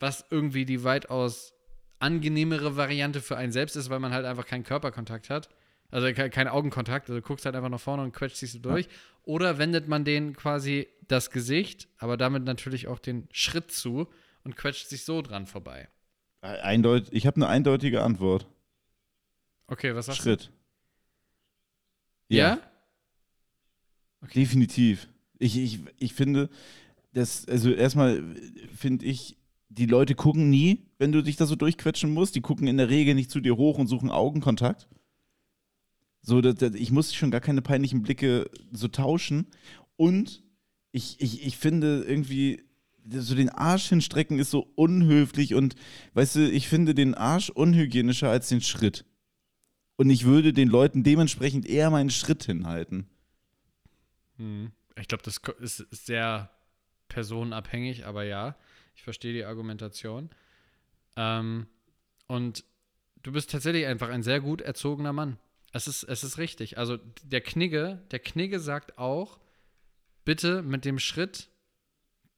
Was 0.00 0.24
irgendwie 0.30 0.64
die 0.64 0.82
weitaus 0.82 1.54
angenehmere 2.00 2.76
Variante 2.76 3.20
für 3.20 3.36
einen 3.36 3.52
selbst 3.52 3.76
ist, 3.76 3.88
weil 3.88 4.00
man 4.00 4.12
halt 4.12 4.26
einfach 4.26 4.46
keinen 4.46 4.64
Körperkontakt 4.64 5.30
hat. 5.30 5.48
Also 5.90 6.12
ke- 6.12 6.30
keinen 6.30 6.48
Augenkontakt, 6.48 7.08
also 7.08 7.20
guckst 7.22 7.44
halt 7.44 7.54
einfach 7.54 7.68
nach 7.68 7.78
vorne 7.80 8.02
und 8.02 8.12
quetscht 8.12 8.42
dich 8.42 8.50
so 8.50 8.58
durch. 8.58 8.88
Oder 9.22 9.58
wendet 9.58 9.86
man 9.86 10.04
denen 10.04 10.34
quasi 10.34 10.88
das 11.06 11.30
Gesicht, 11.30 11.86
aber 11.98 12.16
damit 12.16 12.42
natürlich 12.42 12.88
auch 12.88 12.98
den 12.98 13.28
Schritt 13.30 13.70
zu 13.70 14.08
und 14.42 14.56
quetscht 14.56 14.88
sich 14.88 15.04
so 15.04 15.22
dran 15.22 15.46
vorbei. 15.46 15.88
Eindeut 16.40 17.06
ich 17.12 17.26
habe 17.26 17.36
eine 17.36 17.46
eindeutige 17.46 18.02
Antwort. 18.02 18.48
Okay, 19.68 19.94
was 19.94 20.06
sagst 20.06 20.22
Schritt. 20.22 20.46
du? 20.46 20.61
Ja? 22.36 22.58
Definitiv. 24.34 25.08
Ich, 25.38 25.58
ich, 25.58 25.80
ich 25.98 26.14
finde, 26.14 26.48
das, 27.12 27.46
also 27.48 27.70
erstmal 27.70 28.22
finde 28.74 29.06
ich, 29.06 29.36
die 29.68 29.86
Leute 29.86 30.14
gucken 30.14 30.50
nie, 30.50 30.86
wenn 30.98 31.12
du 31.12 31.22
dich 31.22 31.36
da 31.36 31.46
so 31.46 31.56
durchquetschen 31.56 32.12
musst. 32.12 32.34
Die 32.34 32.40
gucken 32.40 32.66
in 32.66 32.76
der 32.76 32.90
Regel 32.90 33.14
nicht 33.14 33.30
zu 33.30 33.40
dir 33.40 33.56
hoch 33.56 33.78
und 33.78 33.86
suchen 33.86 34.10
Augenkontakt. 34.10 34.86
So, 36.20 36.40
das, 36.40 36.56
das, 36.56 36.74
ich 36.74 36.92
muss 36.92 37.14
schon 37.14 37.30
gar 37.30 37.40
keine 37.40 37.62
peinlichen 37.62 38.02
Blicke 38.02 38.50
so 38.70 38.88
tauschen. 38.88 39.46
Und 39.96 40.44
ich, 40.92 41.16
ich, 41.20 41.46
ich 41.46 41.56
finde 41.56 42.04
irgendwie, 42.06 42.62
so 43.10 43.34
den 43.34 43.48
Arsch 43.48 43.88
hinstrecken 43.88 44.38
ist 44.38 44.50
so 44.50 44.68
unhöflich 44.76 45.54
und, 45.54 45.74
weißt 46.14 46.36
du, 46.36 46.50
ich 46.50 46.68
finde 46.68 46.94
den 46.94 47.14
Arsch 47.14 47.50
unhygienischer 47.50 48.30
als 48.30 48.48
den 48.48 48.60
Schritt. 48.60 49.04
Und 49.96 50.10
ich 50.10 50.24
würde 50.24 50.52
den 50.52 50.68
Leuten 50.68 51.02
dementsprechend 51.02 51.66
eher 51.66 51.90
meinen 51.90 52.10
Schritt 52.10 52.44
hinhalten. 52.44 53.08
Hm. 54.36 54.72
Ich 54.98 55.08
glaube, 55.08 55.22
das 55.22 55.40
ist 55.60 56.06
sehr 56.06 56.50
personenabhängig, 57.08 58.06
aber 58.06 58.24
ja, 58.24 58.56
ich 58.94 59.02
verstehe 59.02 59.32
die 59.32 59.44
Argumentation. 59.44 60.30
Ähm, 61.16 61.66
und 62.26 62.64
du 63.22 63.32
bist 63.32 63.50
tatsächlich 63.50 63.86
einfach 63.86 64.08
ein 64.08 64.22
sehr 64.22 64.40
gut 64.40 64.60
erzogener 64.60 65.12
Mann. 65.12 65.38
Es 65.72 65.86
ist, 65.86 66.02
es 66.04 66.24
ist 66.24 66.38
richtig. 66.38 66.78
Also 66.78 66.98
der 67.22 67.40
Knigge, 67.40 68.02
der 68.10 68.18
Knigge 68.18 68.60
sagt 68.60 68.98
auch, 68.98 69.38
bitte 70.24 70.62
mit 70.62 70.84
dem 70.84 70.98
Schritt 70.98 71.48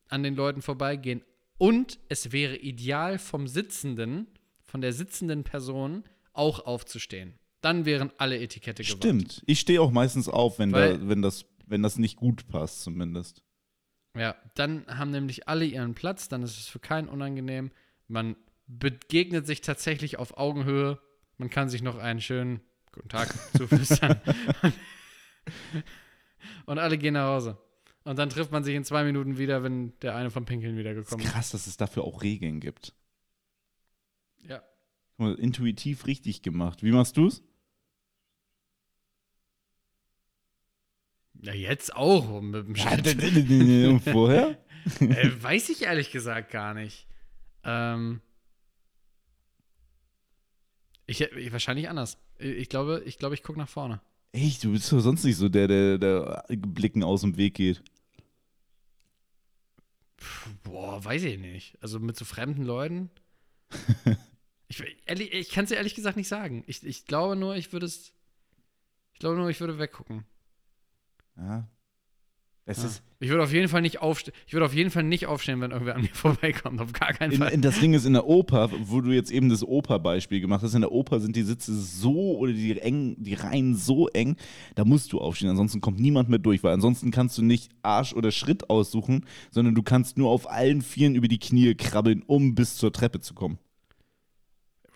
an 0.08 0.22
den 0.22 0.36
Leuten 0.36 0.62
vorbeigehen. 0.62 1.22
Und 1.58 1.98
es 2.08 2.32
wäre 2.32 2.56
ideal 2.56 3.18
vom 3.18 3.46
Sitzenden, 3.46 4.26
von 4.62 4.80
der 4.80 4.92
sitzenden 4.92 5.44
Person 5.44 6.04
auch 6.32 6.66
aufzustehen. 6.66 7.38
Dann 7.64 7.86
wären 7.86 8.12
alle 8.18 8.38
Etikette 8.38 8.82
gewahrt. 8.82 8.98
Stimmt. 8.98 9.42
Ich 9.46 9.58
stehe 9.60 9.80
auch 9.80 9.90
meistens 9.90 10.28
auf, 10.28 10.58
wenn, 10.58 10.70
Weil- 10.72 10.98
da, 10.98 11.08
wenn, 11.08 11.22
das, 11.22 11.46
wenn 11.66 11.82
das 11.82 11.96
nicht 11.98 12.16
gut 12.16 12.46
passt, 12.48 12.82
zumindest. 12.82 13.42
Ja, 14.16 14.36
dann 14.54 14.86
haben 14.86 15.10
nämlich 15.10 15.48
alle 15.48 15.64
ihren 15.64 15.94
Platz, 15.94 16.28
dann 16.28 16.42
ist 16.42 16.58
es 16.58 16.68
für 16.68 16.78
keinen 16.78 17.08
unangenehm. 17.08 17.70
Man 18.06 18.36
begegnet 18.66 19.46
sich 19.46 19.60
tatsächlich 19.62 20.18
auf 20.18 20.36
Augenhöhe. 20.36 21.00
Man 21.38 21.48
kann 21.48 21.68
sich 21.70 21.82
noch 21.82 21.96
einen 21.96 22.20
schönen 22.20 22.60
guten 22.92 23.08
Tag 23.08 23.34
zuflüstern. 23.56 24.20
Und 26.66 26.78
alle 26.78 26.98
gehen 26.98 27.14
nach 27.14 27.28
Hause. 27.28 27.58
Und 28.04 28.18
dann 28.18 28.28
trifft 28.28 28.52
man 28.52 28.62
sich 28.64 28.74
in 28.74 28.84
zwei 28.84 29.04
Minuten 29.04 29.38
wieder, 29.38 29.62
wenn 29.62 29.98
der 30.00 30.14
eine 30.14 30.30
vom 30.30 30.44
Pinkeln 30.44 30.74
Es 30.74 30.78
wiedergekommen 30.80 31.20
ist 31.20 31.26
ist. 31.28 31.32
krass, 31.32 31.50
dass 31.50 31.66
es 31.66 31.76
dafür 31.78 32.04
auch 32.04 32.22
Regeln 32.22 32.60
gibt. 32.60 32.92
Ja. 34.46 34.62
Intuitiv 35.18 36.06
richtig 36.06 36.42
gemacht. 36.42 36.82
Wie 36.82 36.92
machst 36.92 37.16
du's? 37.16 37.42
Ja, 41.44 41.52
jetzt 41.52 41.94
auch 41.94 42.40
mit 42.40 42.66
dem 42.66 42.74
Schritt. 42.74 43.06
Und 43.86 44.00
vorher? 44.00 44.58
äh, 45.00 45.30
weiß 45.42 45.68
ich 45.68 45.82
ehrlich 45.82 46.10
gesagt 46.10 46.50
gar 46.50 46.72
nicht. 46.72 47.06
Ähm, 47.64 48.22
ich, 51.06 51.20
ich 51.20 51.52
wahrscheinlich 51.52 51.90
anders. 51.90 52.16
Ich 52.38 52.70
glaube, 52.70 53.02
ich, 53.04 53.18
glaube, 53.18 53.34
ich 53.34 53.42
gucke 53.42 53.58
nach 53.58 53.68
vorne. 53.68 54.00
Echt, 54.32 54.64
du 54.64 54.72
bist 54.72 54.90
doch 54.90 55.00
sonst 55.00 55.22
nicht 55.24 55.36
so 55.36 55.50
der, 55.50 55.68
der, 55.68 55.98
der 55.98 56.44
Blicken 56.48 57.04
aus 57.04 57.20
dem 57.20 57.36
Weg 57.36 57.54
geht. 57.54 57.82
Boah, 60.62 61.04
weiß 61.04 61.24
ich 61.24 61.38
nicht. 61.38 61.76
Also 61.82 62.00
mit 62.00 62.16
so 62.16 62.24
fremden 62.24 62.64
Leuten. 62.64 63.10
ich 64.68 64.82
ehrlich, 65.04 65.30
ich 65.34 65.50
kann 65.50 65.64
es 65.64 65.68
dir 65.68 65.76
ehrlich 65.76 65.94
gesagt 65.94 66.16
nicht 66.16 66.28
sagen. 66.28 66.64
Ich, 66.66 66.82
ich 66.84 67.04
glaube 67.04 67.36
nur, 67.36 67.54
ich 67.54 67.70
würde 67.74 67.84
es. 67.84 68.14
Ich 69.12 69.18
glaube 69.18 69.36
nur, 69.36 69.50
ich 69.50 69.60
würde 69.60 69.78
weggucken. 69.78 70.24
Ja. 71.36 71.68
Es 72.66 72.78
Ja. 72.78 72.84
ist, 72.86 73.02
Ich 73.20 73.28
würde 73.28 73.42
auf 73.42 73.52
jeden 73.52 73.68
Fall 73.68 73.82
nicht 73.82 74.00
aufstehen. 74.00 74.34
Ich 74.46 74.52
würde 74.54 74.64
auf 74.66 74.74
jeden 74.74 74.90
Fall 74.90 75.02
nicht 75.02 75.26
aufstehen, 75.26 75.60
wenn 75.60 75.70
irgendwer 75.70 75.96
an 75.96 76.02
mir 76.02 76.08
vorbeikommt. 76.14 76.80
Auf 76.80 76.92
gar 76.94 77.12
keinen 77.12 77.32
in, 77.32 77.38
Fall. 77.38 77.52
in 77.52 77.60
das 77.62 77.78
Ding 77.80 77.92
ist 77.92 78.04
in 78.06 78.14
der 78.14 78.26
Oper, 78.26 78.70
wo 78.84 79.00
du 79.02 79.12
jetzt 79.12 79.30
eben 79.30 79.48
das 79.50 79.62
Oper-Beispiel 79.62 80.40
gemacht 80.40 80.62
hast, 80.62 80.72
in 80.74 80.80
der 80.80 80.90
Oper 80.92 81.20
sind 81.20 81.36
die 81.36 81.42
Sitze 81.42 81.74
so 81.74 82.36
oder 82.38 82.52
die 82.52 82.78
eng, 82.80 83.16
die 83.18 83.34
Reihen 83.34 83.76
so 83.76 84.08
eng, 84.08 84.36
da 84.76 84.84
musst 84.86 85.12
du 85.12 85.20
aufstehen, 85.20 85.50
ansonsten 85.50 85.80
kommt 85.82 86.00
niemand 86.00 86.28
mehr 86.30 86.38
durch, 86.38 86.62
weil 86.62 86.72
ansonsten 86.72 87.10
kannst 87.10 87.36
du 87.36 87.42
nicht 87.42 87.70
Arsch 87.82 88.14
oder 88.14 88.30
Schritt 88.30 88.70
aussuchen, 88.70 89.26
sondern 89.50 89.74
du 89.74 89.82
kannst 89.82 90.16
nur 90.16 90.30
auf 90.30 90.50
allen 90.50 90.80
Vieren 90.82 91.14
über 91.14 91.28
die 91.28 91.38
Knie 91.38 91.74
krabbeln, 91.74 92.22
um 92.26 92.54
bis 92.54 92.76
zur 92.76 92.92
Treppe 92.92 93.20
zu 93.20 93.34
kommen. 93.34 93.58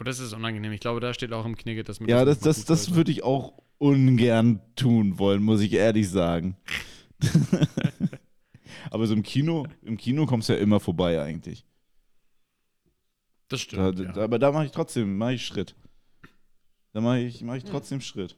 Oh, 0.00 0.04
das 0.04 0.20
ist 0.20 0.32
unangenehm. 0.32 0.72
Ich 0.72 0.80
glaube, 0.80 1.00
da 1.00 1.12
steht 1.12 1.32
auch 1.32 1.44
im 1.44 1.56
Knigge, 1.56 1.82
dass 1.82 2.00
mir 2.00 2.08
Ja, 2.08 2.24
das, 2.24 2.38
das, 2.40 2.64
das 2.64 2.84
sollte. 2.84 2.96
würde 2.96 3.10
ich 3.12 3.24
auch 3.24 3.52
ungern 3.78 4.60
tun 4.76 5.18
wollen, 5.18 5.42
muss 5.42 5.60
ich 5.60 5.72
ehrlich 5.72 6.08
sagen. 6.10 6.56
Aber 8.90 9.06
so 9.06 9.14
im 9.14 9.22
Kino, 9.22 9.66
im 9.82 9.96
Kino 9.96 10.26
kommst 10.26 10.48
du 10.48 10.54
ja 10.54 10.58
immer 10.60 10.80
vorbei 10.80 11.20
eigentlich. 11.22 11.64
Das 13.48 13.60
Da, 13.66 13.92
stimmt. 13.92 13.98
da, 13.98 14.20
ja. 14.20 14.24
Aber 14.24 14.38
da 14.38 14.52
mache 14.52 14.66
ich 14.66 14.72
trotzdem, 14.72 15.16
mache 15.16 15.34
ich 15.34 15.44
Schritt. 15.46 15.74
Da 16.92 17.00
mache 17.00 17.20
ich, 17.20 17.42
mach 17.42 17.54
ich 17.56 17.64
Hm. 17.64 17.70
trotzdem 17.70 18.00
Schritt. 18.00 18.36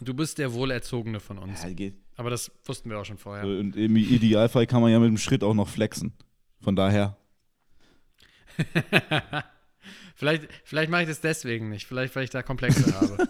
Du 0.00 0.12
bist 0.14 0.38
der 0.38 0.52
Wohlerzogene 0.52 1.20
von 1.20 1.38
uns. 1.38 1.62
Ja, 1.62 1.70
geht. 1.70 1.96
Aber 2.16 2.28
das 2.30 2.50
wussten 2.64 2.90
wir 2.90 2.98
auch 2.98 3.04
schon 3.04 3.18
vorher. 3.18 3.44
Und 3.46 3.76
im 3.76 3.96
Idealfall 3.96 4.66
kann 4.66 4.82
man 4.82 4.90
ja 4.92 4.98
mit 4.98 5.08
dem 5.08 5.16
Schritt 5.18 5.42
auch 5.42 5.54
noch 5.54 5.68
flexen. 5.68 6.12
Von 6.60 6.76
daher. 6.76 7.16
vielleicht 10.14 10.48
vielleicht 10.64 10.90
mache 10.90 11.02
ich 11.02 11.08
das 11.08 11.20
deswegen 11.20 11.68
nicht. 11.68 11.86
Vielleicht, 11.86 12.14
weil 12.16 12.24
ich 12.24 12.30
da 12.30 12.42
Komplexe 12.42 12.94
habe. 13.00 13.28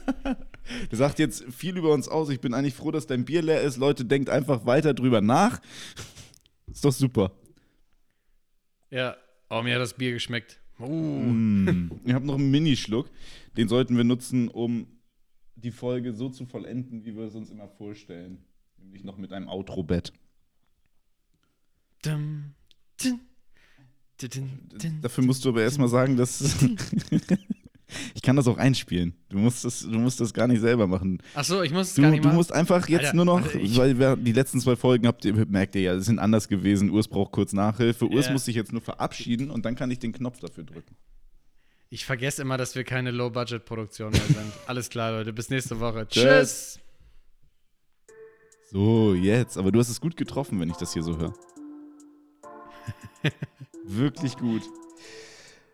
Das 0.91 0.99
sagt 0.99 1.19
jetzt 1.19 1.45
viel 1.53 1.77
über 1.77 1.93
uns 1.93 2.09
aus. 2.09 2.29
Ich 2.31 2.41
bin 2.41 2.55
eigentlich 2.55 2.75
froh, 2.75 2.91
dass 2.91 3.07
dein 3.07 3.25
Bier 3.25 3.43
leer 3.43 3.63
ist. 3.63 3.77
Leute, 3.77 4.05
denkt 4.05 4.31
einfach 4.31 4.67
weiter 4.67 4.95
drüber 4.95 5.21
nach. 5.21 5.61
Ist 6.67 6.85
doch 6.85 6.93
super. 6.93 7.33
Ja. 8.91 9.17
Oh, 9.49 9.63
mir 9.63 9.75
hat 9.75 9.83
das 9.83 9.95
Bier 9.95 10.13
geschmeckt. 10.13 10.61
Uh. 10.79 10.87
Mm. 10.87 11.91
Ich 12.05 12.13
habe 12.13 12.27
noch 12.27 12.35
einen 12.35 12.51
Minischluck. 12.51 13.09
Den 13.57 13.69
sollten 13.69 13.97
wir 13.97 14.05
nutzen, 14.05 14.49
um 14.49 14.87
die 15.55 15.71
Folge 15.71 16.13
so 16.13 16.29
zu 16.29 16.47
vollenden, 16.47 17.05
wie 17.05 17.17
wir 17.17 17.25
es 17.25 17.35
uns 17.35 17.51
immer 17.51 17.69
vorstellen. 17.69 18.45
Nämlich 18.79 19.05
noch 19.05 19.17
mit 19.17 19.33
einem 19.33 19.49
Outro-Bett. 19.49 20.13
Dum, 22.03 22.55
dun. 23.03 23.21
Dafür 25.03 25.25
musst 25.25 25.45
du 25.45 25.51
aber 25.51 25.63
erstmal 25.63 25.89
sagen, 25.89 26.17
dass. 26.17 26.41
ich 28.15 28.23
kann 28.23 28.35
das 28.37 28.49
auch 28.49 28.57
einspielen. 28.57 29.15
Du 29.29 29.39
musst 29.39 29.65
das, 29.65 29.81
du 29.81 29.99
musst 29.99 30.21
das 30.21 30.33
gar 30.33 30.49
nicht 30.49 30.61
selber 30.61 30.87
machen. 30.87 31.23
Ach 31.35 31.45
so, 31.45 31.63
ich 31.63 31.71
muss 31.73 31.89
es 31.89 31.95
Du, 31.95 32.03
gar 32.03 32.11
nicht 32.11 32.23
du 32.25 32.29
machen. 32.29 32.37
musst 32.37 32.53
einfach 32.53 32.89
jetzt 32.89 33.05
Alter, 33.07 33.17
nur 33.17 33.25
noch, 33.27 33.55
ich- 33.55 33.77
weil 33.77 33.99
wir 33.99 34.17
die 34.17 34.33
letzten 34.33 34.61
zwei 34.61 34.75
Folgen 34.77 35.07
habt 35.07 35.25
ihr, 35.25 35.35
merkt 35.47 35.75
ihr 35.75 35.83
ja, 35.83 36.01
sind 36.01 36.19
anders 36.19 36.49
gewesen. 36.49 36.91
Urs 36.91 37.09
braucht 37.09 37.33
kurz 37.33 37.53
Nachhilfe. 37.53 38.07
Urs 38.09 38.27
Ja. 38.27 38.33
muss 38.33 38.47
sich 38.47 38.57
jetzt 38.57 38.73
nur 38.73 38.81
verabschieden 38.81 39.51
und 39.51 39.65
dann 39.65 39.75
kann 39.77 39.91
ich 39.91 39.99
den 39.99 40.13
Knopf 40.13 40.41
dafür 40.41 40.65
drücken. 40.65 40.97
Ich 41.91 42.05
vergesse 42.05 42.43
immer, 42.43 42.57
dass 42.57 42.75
wir 42.75 42.83
keine 42.85 43.11
Low-Budget-Produktion 43.13 44.11
mehr 44.13 44.21
sind. 44.23 44.53
Alles 44.67 44.89
klar, 44.91 45.13
Leute. 45.13 45.33
Bis 45.33 45.51
nächste 45.51 45.79
Woche. 45.79 46.07
Tschüss. 46.09 46.81
So, 48.73 49.15
jetzt. 49.15 49.57
Aber 49.57 49.71
du 49.71 49.79
hast 49.79 49.89
es 49.91 50.01
gut 50.01 50.17
getroffen, 50.17 50.59
wenn 50.59 50.69
ich 50.69 50.77
das 50.77 50.93
hier 50.95 51.05
so 51.05 51.17
höre. 51.17 51.35
Wirklich 53.87 54.37
gut. 54.37 54.63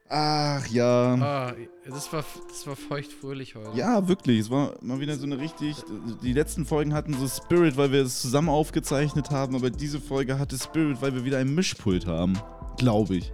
Ach 0.08 0.66
ja. 0.66 1.14
Ah, 1.14 1.54
das 1.86 2.12
war, 2.12 2.22
das 2.48 2.66
war 2.66 2.76
feuchtfröhlich 2.76 3.54
heute. 3.54 3.76
Ja, 3.78 4.06
wirklich. 4.08 4.40
Es 4.40 4.50
war 4.50 4.74
mal 4.82 5.00
wieder 5.00 5.16
so 5.16 5.24
eine 5.24 5.38
richtig. 5.38 5.76
Die 6.22 6.34
letzten 6.34 6.66
Folgen 6.66 6.92
hatten 6.92 7.14
so 7.14 7.26
Spirit, 7.26 7.78
weil 7.78 7.92
wir 7.92 8.02
es 8.02 8.20
zusammen 8.20 8.50
aufgezeichnet 8.50 9.30
haben, 9.30 9.54
aber 9.56 9.70
diese 9.70 10.00
Folge 10.00 10.38
hatte 10.38 10.58
Spirit, 10.58 11.00
weil 11.00 11.14
wir 11.14 11.24
wieder 11.24 11.38
ein 11.38 11.54
Mischpult 11.54 12.06
haben. 12.06 12.38
Glaube 12.76 13.16
ich. 13.16 13.32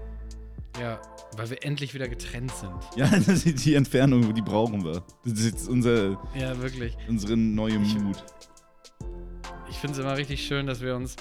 Ja, 0.80 1.00
weil 1.36 1.50
wir 1.50 1.64
endlich 1.64 1.94
wieder 1.94 2.06
getrennt 2.06 2.52
sind. 2.52 2.72
Ja, 2.94 3.08
das 3.26 3.44
ist 3.44 3.64
die 3.64 3.74
Entfernung, 3.74 4.32
die 4.32 4.42
brauchen 4.42 4.84
wir. 4.84 5.02
Das 5.24 5.32
ist 5.32 5.46
jetzt 5.46 5.68
unser, 5.68 6.10
Ja, 6.36 6.56
wirklich. 6.60 6.96
unsere 7.08 7.36
neue 7.36 7.80
Mut. 7.80 8.22
Ich 9.68 9.78
finde 9.78 9.94
es 9.94 9.98
immer 9.98 10.16
richtig 10.16 10.46
schön, 10.46 10.66
dass 10.68 10.80
wir 10.80 10.94
uns, 10.94 11.16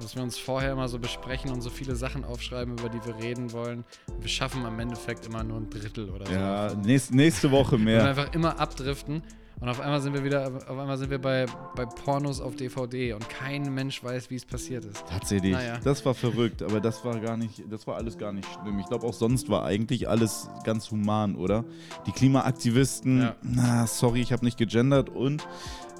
dass 0.00 0.16
wir 0.16 0.22
uns 0.22 0.38
vorher 0.38 0.72
immer 0.72 0.88
so 0.88 0.98
besprechen 0.98 1.50
und 1.50 1.60
so 1.60 1.70
viele 1.70 1.94
Sachen 1.96 2.24
aufschreiben, 2.24 2.78
über 2.78 2.88
die 2.88 3.04
wir 3.04 3.16
reden 3.16 3.52
wollen. 3.52 3.84
Wir 4.18 4.28
schaffen 4.28 4.64
am 4.66 4.78
Endeffekt 4.80 5.26
immer 5.26 5.42
nur 5.44 5.58
ein 5.58 5.70
Drittel 5.70 6.10
oder 6.10 6.26
so. 6.26 6.32
Ja, 6.32 6.74
nächst, 6.74 7.12
nächste 7.12 7.50
Woche 7.50 7.76
Und 7.76 7.84
mehr. 7.84 8.04
einfach 8.08 8.32
immer 8.32 8.58
abdriften. 8.58 9.22
Und 9.60 9.68
auf 9.68 9.78
einmal 9.78 10.00
sind 10.00 10.14
wir 10.14 10.24
wieder, 10.24 10.46
auf 10.68 10.78
einmal 10.78 10.96
sind 10.96 11.10
wir 11.10 11.18
bei, 11.20 11.44
bei 11.76 11.84
Pornos 11.84 12.40
auf 12.40 12.56
DVD 12.56 13.12
und 13.12 13.28
kein 13.28 13.74
Mensch 13.74 14.02
weiß, 14.02 14.30
wie 14.30 14.36
es 14.36 14.46
passiert 14.46 14.86
ist. 14.86 15.04
Tatsächlich. 15.06 15.52
Naja. 15.52 15.78
Das 15.84 16.04
war 16.06 16.14
verrückt, 16.14 16.62
aber 16.62 16.80
das 16.80 17.04
war 17.04 17.20
gar 17.20 17.36
nicht, 17.36 17.64
das 17.70 17.86
war 17.86 17.96
alles 17.96 18.16
gar 18.16 18.32
nicht 18.32 18.48
schlimm. 18.50 18.78
Ich 18.78 18.86
glaube 18.86 19.06
auch 19.06 19.12
sonst 19.12 19.50
war 19.50 19.64
eigentlich 19.66 20.08
alles 20.08 20.48
ganz 20.64 20.90
human, 20.90 21.36
oder? 21.36 21.64
Die 22.06 22.12
Klimaaktivisten, 22.12 23.20
Ja. 23.20 23.36
na, 23.42 23.86
sorry, 23.86 24.22
ich 24.22 24.32
habe 24.32 24.46
nicht 24.46 24.56
gegendert 24.56 25.10
und 25.10 25.46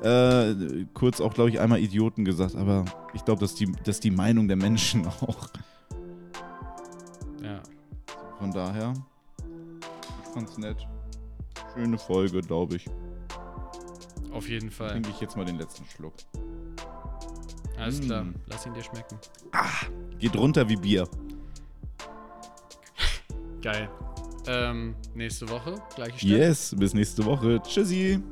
äh, 0.02 0.54
kurz 0.94 1.20
auch, 1.20 1.34
glaube 1.34 1.50
ich, 1.50 1.60
einmal 1.60 1.80
Idioten 1.80 2.24
gesagt, 2.24 2.56
aber 2.56 2.86
ich 3.12 3.26
glaube, 3.26 3.40
dass 3.42 3.54
die, 3.54 3.70
dass 3.84 4.00
die 4.00 4.10
Meinung 4.10 4.48
der 4.48 4.56
Menschen 4.56 5.06
auch. 5.20 5.48
Ja. 7.42 7.60
Von 8.38 8.52
daher, 8.52 8.94
ich 10.24 10.28
fand's 10.32 10.56
nett. 10.56 10.78
Schöne 11.74 11.98
Folge, 11.98 12.40
glaube 12.40 12.76
ich. 12.76 12.86
Auf 14.32 14.48
jeden 14.48 14.70
Fall. 14.70 14.90
Trinke 14.90 15.10
ich 15.10 15.20
jetzt 15.20 15.36
mal 15.36 15.44
den 15.44 15.58
letzten 15.58 15.84
Schluck. 15.86 16.14
Alles 17.76 18.00
klar. 18.00 18.24
Mm. 18.24 18.34
Lass 18.46 18.66
ihn 18.66 18.74
dir 18.74 18.82
schmecken. 18.82 19.18
Geht 20.18 20.36
runter 20.36 20.68
wie 20.68 20.76
Bier. 20.76 21.08
Geil. 23.62 23.88
Ähm, 24.46 24.94
nächste 25.14 25.48
Woche, 25.48 25.74
gleiche 25.94 26.18
Stelle. 26.18 26.38
Yes, 26.38 26.74
bis 26.78 26.94
nächste 26.94 27.24
Woche. 27.24 27.60
Tschüssi. 27.62 28.22